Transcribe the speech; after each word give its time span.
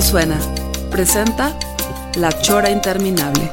Suena, 0.00 0.38
presenta 0.90 1.56
La 2.16 2.30
Chora 2.32 2.70
Interminable. 2.70 3.50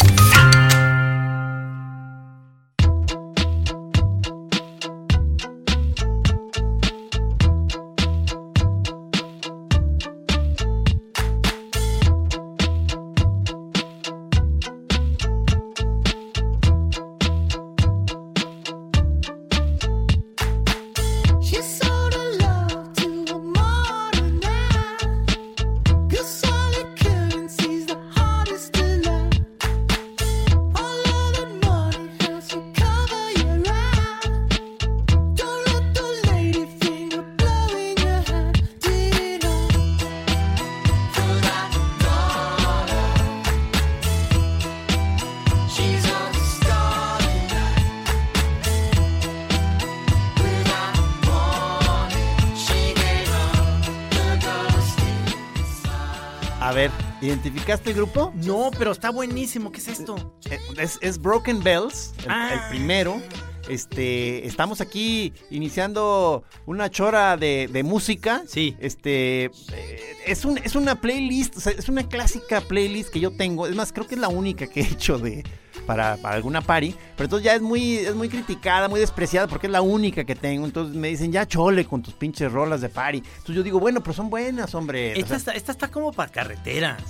¿Identificaste 57.72 57.90
el 57.92 57.96
grupo? 57.96 58.34
No, 58.36 58.72
pero 58.78 58.92
está 58.92 59.10
buenísimo. 59.12 59.72
¿Qué 59.72 59.80
es 59.80 59.88
esto? 59.88 60.34
Eh, 60.50 60.60
Es, 60.78 60.98
es 61.02 61.18
Broken 61.20 61.64
Bells, 61.64 62.14
el, 62.24 62.26
Ah. 62.30 62.50
el 62.54 62.70
primero. 62.78 63.22
Este, 63.70 64.46
estamos 64.48 64.82
aquí 64.82 65.34
iniciando 65.52 66.44
una 66.66 66.90
chora 66.90 67.38
de, 67.38 67.70
de 67.72 67.84
música. 67.84 68.44
Sí. 68.48 68.76
Este, 68.80 69.46
eh, 69.46 70.16
es, 70.26 70.44
un, 70.46 70.58
es 70.58 70.76
una 70.76 71.00
playlist, 71.00 71.58
o 71.58 71.62
sea, 71.62 71.72
es 71.72 71.88
una 71.88 72.08
clásica 72.10 72.60
playlist 72.62 73.10
que 73.12 73.20
yo 73.20 73.32
tengo. 73.32 73.68
Es 73.68 73.76
más, 73.76 73.94
creo 73.94 74.08
que 74.08 74.16
es 74.16 74.22
la 74.22 74.28
única 74.30 74.68
que 74.68 74.82
he 74.82 74.84
hecho 74.86 75.18
de 75.20 75.44
para, 75.86 76.18
para 76.18 76.36
alguna 76.36 76.62
party. 76.62 76.96
Pero 77.16 77.26
entonces 77.26 77.46
ya 77.46 77.54
es 77.56 77.62
muy, 77.62 77.98
es 77.98 78.16
muy 78.16 78.28
criticada, 78.30 78.90
muy 78.90 79.00
despreciada 79.00 79.48
porque 79.48 79.68
es 79.68 79.72
la 79.74 79.82
única 79.82 80.26
que 80.26 80.36
tengo. 80.36 80.66
Entonces 80.66 80.96
me 80.96 81.08
dicen, 81.10 81.32
ya 81.32 81.48
chole 81.48 81.86
con 81.86 82.02
tus 82.02 82.16
pinches 82.16 82.52
rolas 82.52 82.82
de 82.82 82.90
party. 82.90 83.20
Entonces 83.20 83.56
yo 83.56 83.64
digo, 83.64 83.80
bueno, 83.80 84.02
pero 84.02 84.14
son 84.14 84.30
buenas, 84.30 84.74
hombre. 84.76 85.12
O 85.14 85.16
Esta 85.16 85.28
sea, 85.30 85.38
está, 85.38 85.52
esta 85.54 85.72
está 85.72 85.88
como 85.90 86.12
para 86.12 86.32
carreteras. 86.32 87.02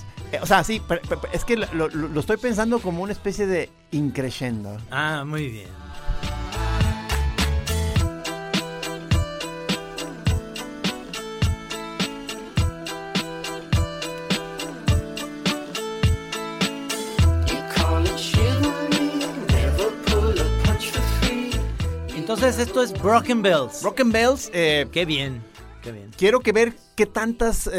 O 0.42 0.46
sea, 0.46 0.64
sí, 0.64 0.82
pero- 0.88 1.02
pero 1.08 1.22
es 1.34 1.44
que 1.44 1.58
lo, 1.58 2.20
estoy 2.20 2.38
pensando 2.38 2.80
como 2.80 3.04
una 3.04 3.12
especie 3.12 3.46
de 3.48 3.70
increscendo. 3.92 4.78
Ah, 4.90 5.24
muy 5.26 5.48
bien. 5.50 5.68
Entonces 22.16 22.60
esto 22.60 22.82
es 22.82 22.94
Broken 22.94 23.42
Bells. 23.42 23.82
Broken 23.82 24.12
Bells, 24.12 24.50
eh, 24.54 24.88
Qué 24.92 25.06
bien, 25.06 25.44
qué 25.82 25.92
bien. 25.92 26.12
quiero 26.18 26.40
que 26.40 26.52
ver 26.52 26.74
qué 26.96 27.06
tantas 27.06 27.68
eh, 27.68 27.72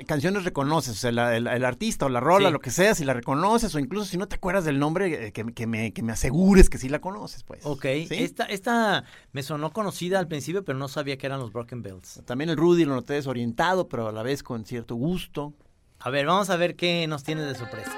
eh, 0.00 0.04
canciones 0.06 0.44
reconoces, 0.44 0.92
o 0.92 0.96
sea, 0.96 1.12
la- 1.12 1.36
el, 1.36 1.46
el 1.46 1.64
artista 1.64 2.06
o 2.06 2.08
la 2.08 2.20
rola, 2.20 2.48
Sí. 2.48 2.52
lo 2.52 2.60
que 2.60 2.70
sea, 2.70 2.94
si 2.94 3.04
la 3.04 3.14
reconoces 3.14 3.74
o 3.74 3.78
incluso 3.78 4.06
si 4.06 4.16
no 4.16 4.26
te 4.28 4.36
acuerdas 4.36 4.64
del 4.64 4.78
nombre, 4.78 5.28
eh, 5.28 5.32
que, 5.32 5.44
que 5.52 5.66
me, 5.66 5.92
que 5.92 6.02
me 6.02 6.12
asegures 6.12 6.68
que 6.68 6.78
sí 6.78 6.88
la 6.88 7.00
conoces, 7.00 7.44
pues. 7.44 7.60
Ok, 7.64 7.82
¿Sí? 7.82 8.08
esta, 8.10 8.44
esta 8.44 9.04
me 9.32 9.42
sonó 9.42 9.72
conocida 9.72 10.18
al 10.18 10.28
principio, 10.28 10.64
pero 10.64 10.78
no 10.78 10.88
sabía 10.88 11.16
que 11.18 11.26
eran 11.26 11.40
los 11.40 11.52
Broken 11.52 11.82
Bells. 11.82 12.22
También 12.26 12.50
el 12.50 12.56
Rudy 12.56 12.84
lo 12.84 12.94
noté 12.94 13.14
desorientado, 13.14 13.88
pero 13.88 14.08
a 14.08 14.12
la 14.12 14.22
vez 14.22 14.42
con 14.42 14.64
cierto 14.64 14.94
gusto. 14.96 15.54
A 16.00 16.10
ver, 16.10 16.26
vamos 16.26 16.50
a 16.50 16.56
ver 16.56 16.76
qué 16.76 17.06
nos 17.08 17.22
tiene 17.24 17.42
de 17.42 17.54
sorpresa. 17.54 17.92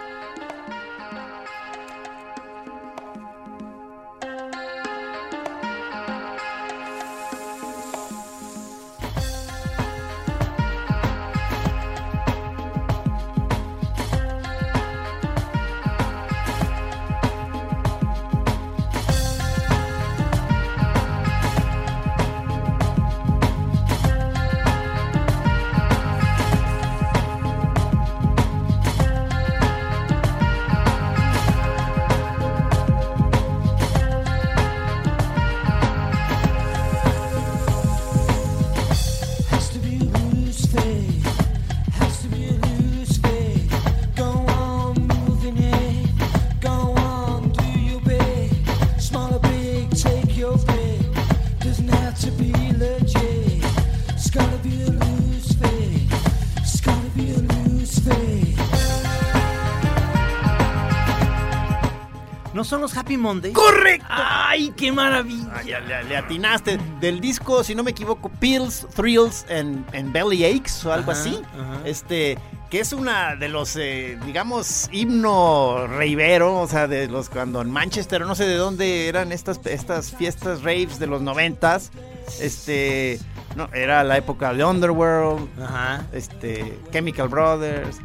Happy 63.10 63.16
Mondays? 63.16 63.54
¡Correcto! 63.54 64.06
¡Ay, 64.08 64.72
qué 64.76 64.92
maravilla! 64.92 65.62
Le, 65.64 66.04
le 66.04 66.16
atinaste. 66.16 66.78
Del 67.00 67.20
disco, 67.20 67.64
si 67.64 67.74
no 67.74 67.82
me 67.82 67.90
equivoco, 67.90 68.28
Pills, 68.28 68.86
Thrills 68.94 69.44
and, 69.50 69.84
and 69.94 70.12
Belly 70.12 70.44
Aches 70.44 70.84
o 70.84 70.92
algo 70.92 71.10
Ajá, 71.10 71.20
así. 71.20 71.42
ajá. 71.54 71.80
Este, 71.84 72.38
que 72.70 72.78
es 72.78 72.92
una 72.92 73.34
de 73.34 73.48
los, 73.48 73.74
eh, 73.74 74.16
digamos, 74.24 74.88
himno 74.92 75.88
reivero, 75.88 76.60
o 76.60 76.68
sea, 76.68 76.86
de 76.86 77.08
los 77.08 77.28
cuando 77.28 77.60
en 77.62 77.70
Manchester, 77.72 78.20
no 78.20 78.36
sé 78.36 78.46
de 78.46 78.54
dónde 78.54 79.08
eran 79.08 79.32
estas, 79.32 79.58
estas 79.66 80.14
fiestas 80.14 80.62
raves 80.62 81.00
de 81.00 81.08
los 81.08 81.20
noventas. 81.20 81.90
Este, 82.40 83.18
no, 83.56 83.68
era 83.74 84.04
la 84.04 84.18
época 84.18 84.54
de 84.54 84.64
Underworld, 84.64 85.48
Ajá. 85.60 86.06
este, 86.12 86.78
Chemical 86.92 87.26
Brothers. 87.28 87.96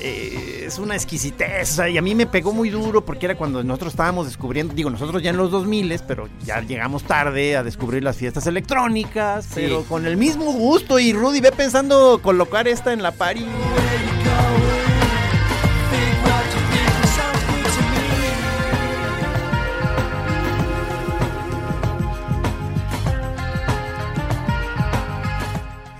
Eh, 0.00 0.64
es 0.66 0.78
una 0.78 0.94
exquisitez, 0.94 1.72
o 1.72 1.74
sea, 1.76 1.88
y 1.88 1.98
a 1.98 2.02
mí 2.02 2.14
me 2.14 2.26
pegó 2.26 2.52
muy 2.52 2.70
duro 2.70 3.04
porque 3.04 3.26
era 3.26 3.36
cuando 3.36 3.62
nosotros 3.64 3.92
estábamos 3.92 4.26
descubriendo, 4.26 4.74
digo, 4.74 4.90
nosotros 4.90 5.22
ya 5.22 5.30
en 5.30 5.36
los 5.36 5.50
2000, 5.50 6.00
pero 6.06 6.28
ya 6.44 6.60
llegamos 6.60 7.04
tarde 7.04 7.56
a 7.56 7.62
descubrir 7.62 8.02
las 8.02 8.16
fiestas 8.16 8.46
electrónicas, 8.46 9.48
pero 9.54 9.82
con 9.84 10.06
el 10.06 10.16
mismo 10.16 10.52
gusto 10.52 10.98
y 10.98 11.12
Rudy 11.12 11.40
ve 11.40 11.52
pensando 11.52 12.20
colocar 12.22 12.68
esta 12.68 12.92
en 12.92 13.02
la 13.02 13.12
party. 13.12 13.46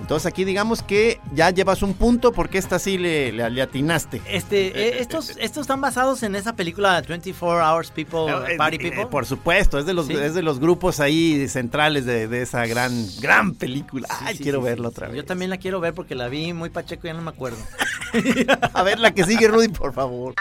Entonces 0.09 0.25
aquí 0.25 0.47
digamos 0.47 0.83
que 0.83 1.21
ya 1.35 1.51
llevas 1.51 1.83
un 1.83 1.93
punto 1.93 2.33
porque 2.33 2.57
esta 2.57 2.79
sí 2.79 2.97
le, 2.97 3.31
le- 3.31 3.51
le 3.51 3.61
atinaste. 3.61 4.23
Este, 4.27 4.69
eh, 4.69 5.01
estos, 5.01 5.37
estos 5.39 5.61
están 5.61 5.83
basados 5.83 6.23
en 6.23 6.35
esa 6.35 6.57
película 6.57 7.03
24 7.07 7.63
Hours 7.63 7.91
People, 7.91 8.33
Eh, 8.55 8.57
Party 8.57 8.77
eh, 8.77 8.79
People. 8.91 9.07
por 9.09 9.27
supuesto, 9.27 9.79
es 9.79 9.85
de 9.85 9.93
los, 9.93 10.07
Sí. 10.07 10.15
es 10.15 10.33
de 10.33 10.41
los 10.43 10.61
grupos 10.61 11.01
ahí 11.01 11.47
centrales 11.49 12.07
de, 12.07 12.27
de 12.27 12.41
esa 12.41 12.65
gran, 12.65 12.91
gran 13.21 13.53
película. 13.55 14.09
Sí, 14.09 14.25
Ay, 14.29 14.37
sí, 14.39 14.43
quiero 14.45 14.63
verla 14.63 14.89
otra 14.89 15.09
vez. 15.09 15.17
Yo 15.19 15.27
también 15.27 15.51
la 15.51 15.59
quiero 15.59 15.79
ver 15.79 15.93
porque 15.93 16.15
la 16.15 16.29
vi 16.29 16.55
muy 16.55 16.71
pacheco 16.71 17.07
y 17.07 17.11
ya 17.11 17.15
no 17.15 17.21
me 17.21 17.29
acuerdo. 17.29 17.59
A 18.73 18.83
ver 18.83 18.99
la 19.01 19.13
que 19.13 19.25
sigue, 19.25 19.47
Rudy, 19.47 19.69
por 19.69 19.93
favor. 19.93 20.35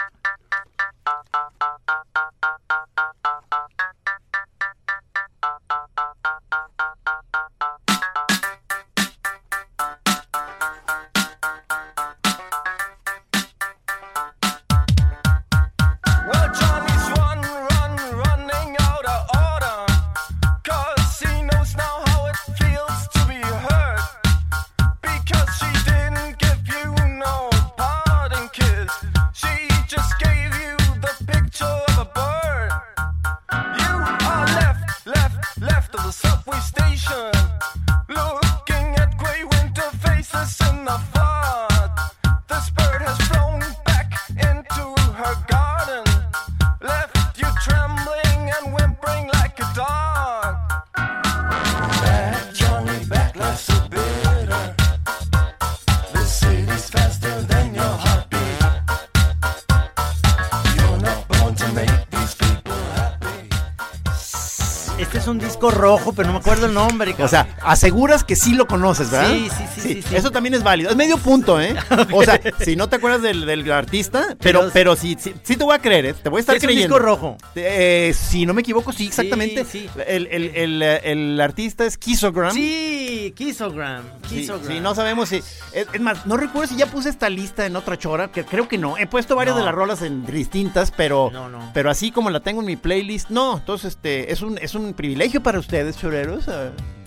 Rojo, 65.78 66.12
pero 66.12 66.26
no 66.26 66.34
me 66.34 66.40
acuerdo 66.40 66.66
el 66.66 66.74
nombre. 66.74 67.14
O 67.18 67.28
sea, 67.28 67.46
aseguras 67.70 68.24
que 68.24 68.36
sí 68.36 68.54
lo 68.54 68.66
conoces, 68.66 69.10
¿verdad? 69.10 69.30
Sí, 69.32 69.48
sí, 69.50 69.64
sí, 69.74 69.80
sí, 69.94 70.02
sí. 70.02 70.16
Eso 70.16 70.30
también 70.30 70.54
es 70.54 70.62
válido. 70.62 70.90
Es 70.90 70.96
medio 70.96 71.18
punto, 71.18 71.60
¿eh? 71.60 71.74
O 72.12 72.22
sea, 72.24 72.40
si 72.64 72.76
no 72.76 72.88
te 72.88 72.96
acuerdas 72.96 73.22
del, 73.22 73.46
del 73.46 73.70
artista, 73.70 74.36
pero, 74.40 74.60
Pero- 74.60 74.70
pero 74.72 74.96
sí, 74.96 75.16
sí, 75.20 75.56
te 75.56 75.64
voy 75.64 75.74
a 75.74 75.78
creer, 75.78 76.06
¿eh? 76.06 76.14
Te 76.14 76.28
voy 76.28 76.38
a 76.38 76.40
estar 76.40 76.56
es 76.56 76.62
creyendo. 76.62 76.94
disco 76.96 76.98
rojo. 76.98 77.36
Eh, 77.54 78.14
si 78.18 78.46
no 78.46 78.54
me 78.54 78.60
equivoco, 78.62 78.92
sí, 78.92 79.06
exactamente. 79.06 79.64
sí. 79.64 79.88
El, 80.06 80.26
el- 80.28 80.50
el, 80.54 80.82
el 80.82 81.40
artista 81.40 81.84
es 81.84 81.98
Kisogram. 81.98 82.52
Sí, 82.54 83.32
Kissogram. 83.36 84.02
Kissogram. 84.28 84.66
sí, 84.72 84.80
no 84.80 84.94
sabemos 84.94 85.28
si. 85.28 85.36
Es, 85.36 85.86
es 85.92 86.00
más, 86.00 86.26
no 86.26 86.36
recuerdo 86.36 86.68
si 86.72 86.76
ya 86.76 86.86
puse 86.86 87.08
esta 87.08 87.28
lista 87.30 87.66
en 87.66 87.76
otra 87.76 87.96
chora, 87.98 88.28
que 88.32 88.44
creo 88.44 88.68
que 88.68 88.78
no. 88.78 88.96
He 88.98 89.06
puesto 89.06 89.36
varias 89.36 89.54
No. 89.56 89.60
de 89.60 89.66
las 89.66 89.74
rolas 89.74 90.02
en 90.02 90.24
distintas, 90.26 90.90
pero. 90.90 91.30
No, 91.32 91.48
no. 91.48 91.70
Pero 91.74 91.90
así 91.90 92.10
como 92.10 92.30
la 92.30 92.40
tengo 92.40 92.60
en 92.60 92.66
mi 92.66 92.76
playlist, 92.76 93.30
no. 93.30 93.58
Entonces, 93.58 93.94
este, 93.94 94.32
es 94.32 94.42
un, 94.42 94.58
es 94.58 94.74
un 94.74 94.94
privilegio 94.94 95.42
para 95.42 95.58
ustedes, 95.58 95.96
choreros. 95.98 96.46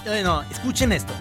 Eh. 0.06 0.20
Eh, 0.20 0.24
no, 0.24 0.42
escuchen 0.44 0.92
esto. 0.92 1.14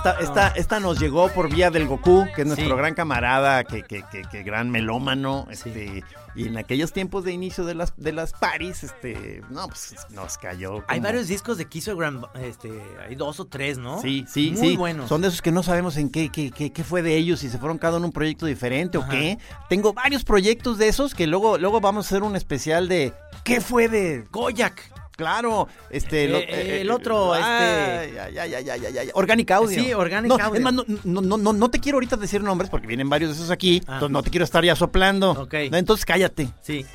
Esta, 0.00 0.18
esta, 0.20 0.48
esta 0.48 0.80
nos 0.80 0.98
llegó 0.98 1.28
por 1.28 1.52
vía 1.52 1.70
del 1.70 1.86
Goku, 1.86 2.24
que 2.34 2.40
es 2.42 2.46
nuestro 2.46 2.70
Sí. 2.70 2.74
gran 2.74 2.94
camarada, 2.94 3.64
que, 3.64 3.82
que, 3.82 4.02
que, 4.10 4.22
que 4.22 4.42
gran 4.42 4.70
melómano. 4.70 5.46
Este, 5.50 6.02
Y 6.34 6.46
en 6.46 6.56
aquellos 6.56 6.92
tiempos 6.94 7.22
de 7.24 7.32
inicio 7.32 7.64
de 7.66 7.74
las, 7.74 7.92
de 7.98 8.12
las 8.12 8.32
paris, 8.32 8.82
este, 8.82 9.42
no, 9.50 9.66
pues 9.68 9.94
nos 10.10 10.38
cayó. 10.38 10.82
Hay 10.88 11.00
varios 11.00 11.28
discos 11.28 11.58
de 11.58 11.66
Kissogram, 11.66 12.22
este, 12.40 12.70
hay 13.06 13.14
dos 13.14 13.40
o 13.40 13.44
tres, 13.46 13.76
¿no? 13.76 14.00
Sí, 14.00 14.24
sí, 14.26 14.52
Muy 14.56 14.68
sí. 14.70 14.76
buenos. 14.78 15.08
Son 15.08 15.20
de 15.20 15.28
esos 15.28 15.42
que 15.42 15.52
no 15.52 15.62
sabemos 15.62 15.98
en 15.98 16.08
qué, 16.08 16.30
qué, 16.30 16.50
qué, 16.50 16.72
qué 16.72 16.82
fue 16.84 17.02
de 17.02 17.16
ellos, 17.16 17.40
si 17.40 17.50
se 17.50 17.58
fueron 17.58 17.76
cada 17.76 17.96
uno 17.98 18.06
en 18.06 18.08
un 18.08 18.12
proyecto 18.12 18.46
diferente 18.46 18.96
o 18.96 19.06
qué. 19.06 19.38
Tengo 19.68 19.92
varios 19.92 20.24
proyectos 20.24 20.78
de 20.78 20.88
esos 20.88 21.14
que 21.14 21.26
luego, 21.26 21.58
luego 21.58 21.80
vamos 21.82 22.06
a 22.06 22.08
hacer 22.08 22.22
un 22.22 22.36
especial 22.36 22.88
de 22.88 23.12
¿qué 23.44 23.60
fue 23.60 23.88
de 23.88 24.24
Goyak. 24.30 24.80
Claro, 25.20 25.68
este 25.90 26.24
Eh, 26.24 26.46
eh, 26.48 26.80
el 26.80 26.90
otro, 26.90 27.34
ay, 27.34 27.40
este- 27.42 28.20
ay, 28.22 28.38
ay, 28.38 28.54
ay, 28.54 28.70
ay, 28.70 28.98
ay, 28.98 29.10
Organic 29.12 29.50
Audio. 29.50 29.78
Sí, 29.82 29.92
Organic 29.92 30.30
No, 30.30 30.42
Audio. 30.42 30.54
Es 30.54 30.60
más, 30.62 30.72
no, 30.72 30.84
no, 31.04 31.20
no, 31.20 31.36
no, 31.36 31.52
no 31.52 31.70
te 31.70 31.78
quiero 31.78 31.96
ahorita 31.96 32.16
decir 32.16 32.42
nombres 32.42 32.70
porque 32.70 32.86
vienen 32.86 33.10
varios 33.10 33.30
de 33.32 33.36
esos 33.36 33.50
aquí, 33.50 33.82
Ah. 33.86 33.94
entonces 33.94 34.10
no 34.12 34.22
te 34.22 34.30
quiero 34.30 34.44
estar 34.44 34.64
ya 34.64 34.74
soplando. 34.74 35.32
Ok. 35.32 35.52
Entonces 35.54 36.06
cállate. 36.06 36.48
Sí. 36.62 36.86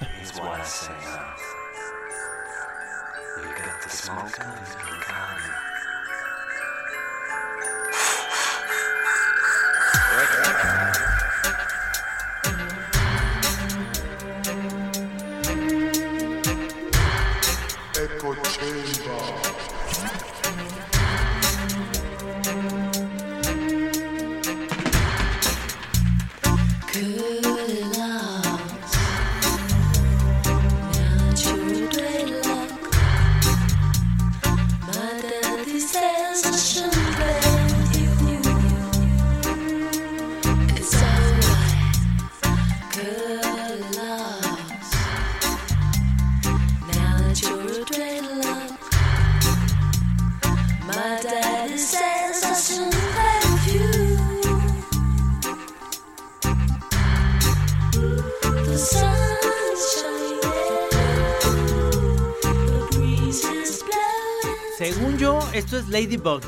Esto 65.58 65.78
es 65.78 65.88
Ladybug. 65.90 66.42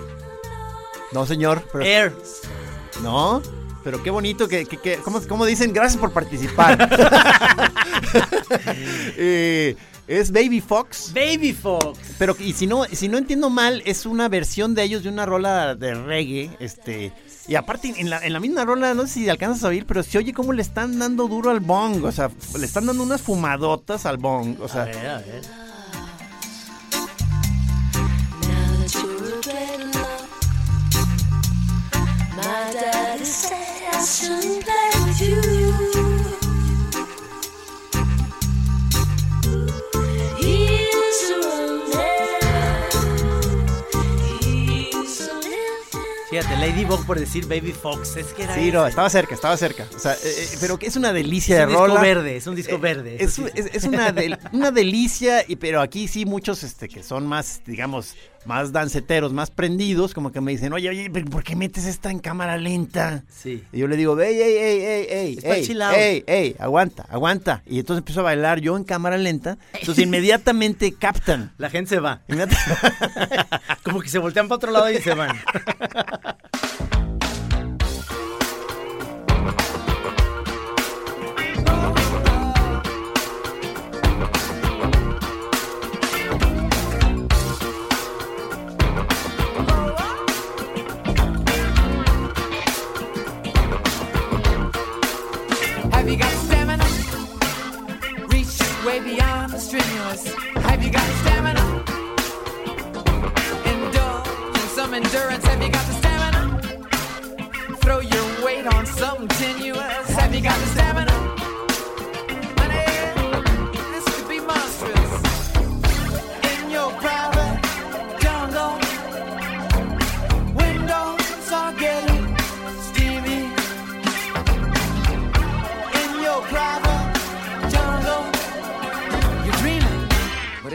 No, 1.12 1.26
señor. 1.26 1.64
Pero, 1.72 1.84
Air. 1.86 2.16
No, 3.02 3.42
pero 3.84 4.02
qué 4.04 4.10
bonito 4.10 4.48
que, 4.48 4.66
que, 4.66 4.78
que- 4.78 4.98
¿cómo, 4.98 5.22
cómo 5.28 5.46
dicen? 5.46 5.72
Gracias 5.74 6.00
por 6.00 6.12
participar. 6.12 6.90
Eh, 9.18 9.76
es 10.08 10.32
Baby 10.32 10.62
Fox. 10.62 11.12
Baby 11.14 11.52
Fox. 11.54 12.00
Pero 12.18 12.36
y 12.40 12.54
si 12.54 12.68
no, 12.68 12.86
si 12.86 13.08
no 13.10 13.18
entiendo 13.18 13.50
mal, 13.50 13.82
es 13.86 14.06
una 14.06 14.30
versión 14.30 14.74
de 14.76 14.84
ellos 14.84 15.04
de 15.04 15.10
una 15.10 15.26
rola 15.26 15.76
de 15.76 15.94
reggae, 15.96 16.52
este, 16.60 17.12
y 17.48 17.56
aparte 17.56 17.94
en 17.98 18.10
la, 18.10 18.20
en 18.26 18.32
la 18.34 18.40
misma 18.40 18.64
rola, 18.66 18.94
no 18.94 19.04
sé 19.08 19.14
si 19.16 19.30
alcanzas 19.30 19.64
a 19.64 19.68
oír, 19.68 19.86
pero 19.86 20.04
se 20.04 20.18
oye 20.18 20.34
como 20.34 20.54
le 20.54 20.62
están 20.62 20.98
dando 21.00 21.28
duro 21.28 21.50
al 21.50 21.60
bong, 21.60 22.04
o 22.06 22.12
sea, 22.12 22.32
le 22.58 22.66
están 22.66 22.86
dando 22.86 23.04
unas 23.04 23.22
fumadotas 23.22 24.06
al 24.06 24.18
bong, 24.18 24.62
o 24.62 24.66
A 24.66 24.70
sea, 24.70 24.84
ver, 24.86 25.08
a 25.08 25.18
ver. 25.20 25.42
My 32.36 32.72
daddy 32.74 33.24
said 33.24 33.94
I 33.94 34.03
shouldn't 34.03 34.63
play 34.65 34.91
with 35.06 35.22
you. 35.22 35.41
Living. 35.41 36.27
Fíjate, 46.29 46.58
Ladybug 46.58 47.06
por 47.06 47.17
decir 47.17 47.48
Baby 47.48 47.72
Fox. 47.72 48.17
Es 48.17 48.27
que 48.34 48.44
era. 48.44 48.53
Sí, 48.56 48.70
no, 48.72 48.86
estaba 48.86 49.10
cerca, 49.10 49.34
estaba 49.34 49.56
cerca. 49.56 49.88
O 49.96 50.00
sea, 50.00 50.12
eh, 50.13 50.17
eh, 50.25 50.58
pero 50.60 50.77
que 50.77 50.88
es 50.88 50.98
una 50.98 51.13
delicia 51.13 51.56
Es 51.56 51.60
de 51.62 51.65
un 51.67 51.72
disco 51.72 51.88
rola. 51.88 52.01
verde, 52.01 52.36
es 52.36 52.48
un 52.48 52.56
disco 52.56 52.75
Eh, 52.75 52.79
verde. 52.79 53.17
Es, 53.20 53.34
sí. 53.34 53.46
es- 53.56 53.67
es 53.74 53.84
una, 53.86 54.12
del- 54.12 54.38
una 54.51 54.72
delicia, 54.72 55.46
y, 55.48 55.56
pero 55.56 55.79
aquí 55.79 56.08
sí 56.10 56.25
muchos 56.25 56.63
este, 56.63 56.89
que 56.89 57.01
son 57.01 57.25
más, 57.25 57.62
digamos, 57.65 58.15
más 58.48 58.72
danceteros, 58.72 59.34
más 59.34 59.51
prendidos, 59.51 60.13
como 60.13 60.32
que 60.32 60.42
me 60.42 60.51
dicen, 60.51 60.74
oye, 60.74 60.89
oye, 60.89 61.10
pero 61.12 61.25
¿por 61.27 61.44
qué 61.44 61.56
metes 61.56 61.86
esta 61.86 62.10
en 62.10 62.20
cámara 62.20 62.58
lenta? 62.58 63.24
Sí. 63.30 63.63
Y 63.72 63.80
yo 63.80 63.88
le 63.88 63.98
digo, 63.98 64.20
ey, 64.20 64.36
ey, 64.36 64.54
ey, 64.54 64.80
ey, 64.82 65.08
ey, 65.10 65.39
ey, 65.44 65.66
ey, 65.96 66.24
ey, 66.25 66.56
aguanta, 66.60 67.06
aguanta. 67.10 67.62
Y 67.66 67.80
entonces 67.80 68.00
empiezo 68.00 68.22
a 68.22 68.24
bailar 68.24 68.60
yo 68.62 68.77
en 68.77 68.84
cámara 68.84 69.18
lenta, 69.18 69.58
entonces 69.74 70.04
inmediatamente 70.04 70.94
captan. 70.94 71.51
La 71.58 71.70
gente 71.70 71.89
se 71.89 72.00
va. 72.00 72.22
Inmediata- 72.27 72.58
Como 73.84 74.01
que 74.01 74.10
se 74.10 74.20
voltean 74.20 74.48
para 74.48 74.56
otro 74.58 74.72
lado 74.72 74.89
y 74.89 74.98
se 74.98 75.13
van. 75.13 75.36
way 98.88 99.00
beyond 99.01 99.51
the 99.51 99.60
strenuous. 99.60 100.34
Have 100.67 100.82
you 100.82 100.89
got 100.89 101.06
the 101.06 101.15
stamina? 101.24 101.65
In 103.70 103.79
some 104.77 104.94
endurance. 104.94 105.46
Have 105.46 105.62
you 105.62 105.70
got 105.70 105.86
the 105.88 105.96
stamina? 106.01 106.41
Throw 107.82 108.00
your 108.00 108.46
weight 108.46 108.65
on 108.65 108.86
something 108.86 109.27
tenuous. 109.27 110.10
Have 110.12 110.34
you 110.34 110.41
got 110.41 110.58
the 110.58 110.76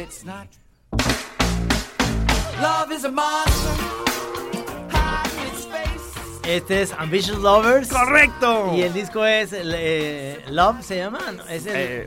it's 0.02 0.25
not. 0.25 0.49
Love 2.61 2.92
is 2.92 3.04
a 3.04 3.11
monster. 3.11 3.71
Hide 4.90 5.49
its 5.49 5.64
face. 5.66 6.49
Este 6.56 6.82
es 6.82 6.92
Ambitious 6.92 7.38
Lovers. 7.38 7.88
¡Correcto! 7.88 8.73
Y 8.75 8.82
el 8.82 8.92
disco 8.92 9.25
es 9.25 9.50
eh, 9.52 10.40
Love, 10.50 10.82
¿se 10.82 10.97
llama? 10.99 11.21
No, 11.37 11.47
es 11.49 11.66
el 11.66 11.76
Eh, 11.76 12.06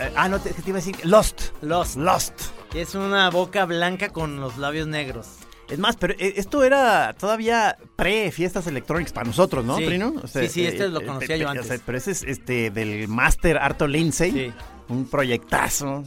eh, 0.00 0.12
ah, 0.16 0.28
no, 0.28 0.38
te, 0.40 0.50
te 0.52 0.62
iba 0.68 0.78
a 0.78 0.82
decir 0.82 0.96
Lost. 1.04 1.52
Lost. 1.62 1.96
Lost. 1.96 2.32
Es 2.74 2.94
una 2.94 3.30
boca 3.30 3.64
blanca 3.64 4.10
con 4.10 4.40
los 4.40 4.58
labios 4.58 4.86
negros. 4.86 5.28
Es 5.68 5.78
más, 5.78 5.96
pero 5.96 6.14
eh, 6.14 6.34
esto 6.36 6.64
era 6.64 7.14
todavía 7.18 7.76
pre-fiestas 7.96 8.66
electrónicas 8.66 9.12
para 9.12 9.26
nosotros, 9.26 9.64
¿no, 9.64 9.76
Sí. 9.76 9.84
Trino? 9.86 10.14
Sí, 10.26 10.48
sí, 10.48 10.64
este 10.66 10.88
lo 10.88 11.04
conocía 11.04 11.36
yo 11.36 11.50
pe- 11.52 11.58
antes. 11.58 11.80
pero 11.84 11.98
ese 11.98 12.12
es 12.12 12.22
este 12.22 12.70
del 12.70 13.06
Master 13.08 13.58
Arto 13.58 13.86
Lindsay. 13.86 14.30
Sí. 14.32 14.52
Un 14.88 15.06
proyectazo. 15.06 16.04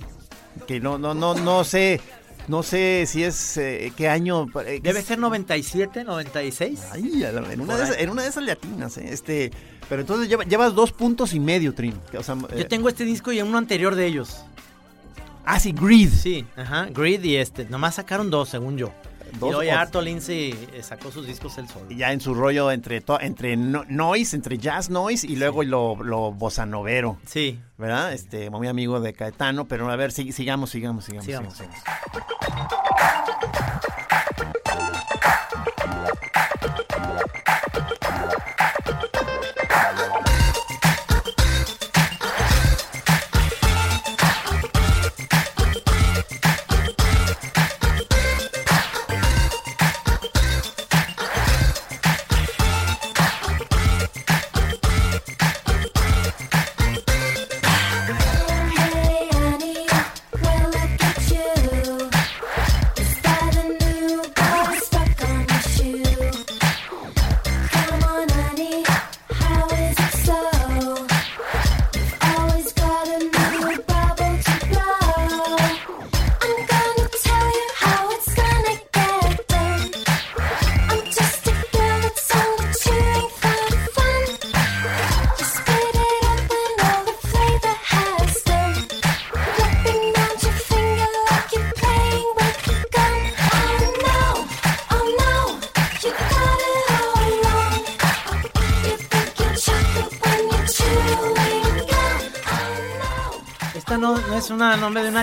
Que 0.67 0.79
no, 0.79 0.97
no, 0.97 1.13
no, 1.13 1.33
no 1.35 1.63
sé. 1.63 1.99
No 2.47 2.63
sé 2.63 3.05
si 3.07 3.23
es 3.23 3.55
eh, 3.57 3.93
qué 3.95 4.09
año. 4.09 4.47
eh, 4.65 4.79
Debe 4.81 5.01
ser 5.03 5.19
97, 5.19 6.03
96. 6.03 6.79
Ay, 6.91 7.23
en, 7.23 7.61
una 7.61 7.77
de 7.77 7.83
esas, 7.83 7.97
en 7.99 8.09
una 8.09 8.23
de 8.23 8.29
esas 8.29 8.43
latinas, 8.43 8.97
eh, 8.97 9.09
este. 9.11 9.51
Pero 9.87 10.01
entonces 10.01 10.27
lleva- 10.27 10.43
llevas 10.45 10.73
dos 10.73 10.91
puntos 10.91 11.33
y 11.33 11.39
medio, 11.39 11.73
Trino. 11.73 11.97
O 12.17 12.23
sea, 12.23 12.35
eh, 12.51 12.59
Yo 12.59 12.67
tengo 12.67 12.89
este 12.89 13.05
disco 13.05 13.31
y 13.31 13.41
uno 13.41 13.57
anterior 13.57 13.93
de 13.95 14.05
ellos. 14.07 14.43
Ah, 15.45 15.59
sí, 15.59 15.71
Greed. 15.71 16.09
Sí, 16.09 16.45
ajá, 16.55 16.87
Greed 16.91 17.23
y 17.23 17.35
este. 17.37 17.65
Nomás 17.65 17.95
sacaron 17.95 18.29
dos, 18.29 18.49
según 18.49 18.77
yo. 18.77 18.91
Dos 19.39 19.49
y 19.49 19.51
luego 19.53 19.63
ya 19.63 19.81
Arto 19.81 20.01
Lindsay 20.01 20.51
eh, 20.73 20.83
sacó 20.83 21.11
sus 21.11 21.25
discos 21.25 21.57
él 21.57 21.67
solo. 21.67 21.85
Y 21.89 21.95
ya 21.97 22.11
en 22.11 22.19
su 22.21 22.33
rollo 22.33 22.71
entre 22.71 23.01
to- 23.01 23.19
entre 23.19 23.55
no- 23.57 23.85
noise, 23.87 24.35
entre 24.35 24.57
jazz 24.57 24.89
noise 24.89 25.25
y 25.27 25.35
luego 25.35 25.63
lo, 25.63 25.95
lo 26.03 26.31
bossa 26.31 26.65
novero. 26.65 27.17
Sí, 27.25 27.59
¿verdad? 27.77 28.13
Este, 28.13 28.49
muy 28.49 28.67
amigo 28.67 28.99
de 28.99 29.13
Caetano, 29.13 29.65
pero 29.67 29.89
a 29.89 29.95
ver, 29.95 30.11
sig- 30.11 30.31
sigamos, 30.31 30.69
sigamos, 30.69 31.05
sigamos. 31.05 31.25
Sigamos. 31.25 31.53
sigamos. 31.55 31.77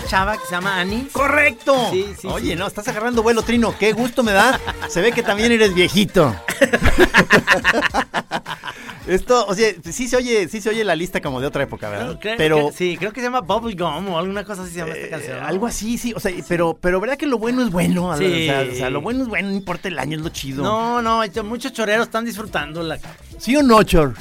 Chava 0.08 0.36
que 0.36 0.44
se 0.46 0.52
llama 0.52 0.80
Annie. 0.80 1.06
¡Correcto! 1.12 1.88
Sí, 1.90 2.06
sí, 2.20 2.26
Oye, 2.28 2.52
sí. 2.52 2.56
no, 2.56 2.66
estás 2.66 2.88
agarrando 2.88 3.22
vuelo, 3.22 3.42
Trino. 3.42 3.74
Qué 3.78 3.92
gusto 3.92 4.22
me 4.22 4.32
da. 4.32 4.58
Se 4.88 5.00
ve 5.00 5.12
que 5.12 5.22
también 5.22 5.52
eres 5.52 5.74
viejito. 5.74 6.34
Esto, 9.06 9.46
o 9.46 9.54
sea, 9.54 9.72
sí 9.90 10.06
se 10.06 10.16
oye, 10.18 10.48
sí 10.48 10.60
se 10.60 10.68
oye 10.68 10.84
la 10.84 10.94
lista 10.94 11.22
como 11.22 11.40
de 11.40 11.46
otra 11.46 11.62
época, 11.62 11.88
¿verdad? 11.88 12.18
Creo- 12.20 12.34
pero 12.36 12.68
que- 12.68 12.76
sí, 12.76 12.96
creo 12.98 13.10
que 13.10 13.20
se 13.20 13.26
llama 13.28 13.40
Bubblegum 13.40 14.08
o 14.10 14.18
alguna 14.18 14.44
cosa 14.44 14.62
así 14.64 14.72
se 14.72 14.78
llama 14.80 14.92
esta 14.92 15.06
eh, 15.06 15.10
canción. 15.10 15.40
¿no? 15.40 15.46
algo 15.46 15.66
así, 15.66 15.96
sí, 15.96 16.12
o 16.14 16.20
sea, 16.20 16.30
pero, 16.46 16.76
pero 16.78 17.00
verdad 17.00 17.16
que 17.16 17.24
lo 17.26 17.38
bueno 17.38 17.62
es 17.62 17.70
bueno, 17.70 18.08
o 18.08 18.16
Sí. 18.18 18.44
sea, 18.46 18.66
o 18.70 18.74
sea, 18.74 18.90
lo 18.90 19.00
bueno 19.00 19.22
es 19.22 19.28
bueno, 19.28 19.48
no 19.48 19.54
importa 19.54 19.88
el 19.88 19.98
año, 19.98 20.18
es 20.18 20.22
lo 20.22 20.28
chido. 20.28 20.62
No, 20.62 21.00
no, 21.00 21.22
muchos 21.44 21.72
choreros 21.72 22.06
están 22.08 22.26
disfrutando 22.26 22.82
la 22.82 22.98
¿Sí 23.38 23.56
o 23.56 23.62
no, 23.62 23.82
Chor? 23.82 24.14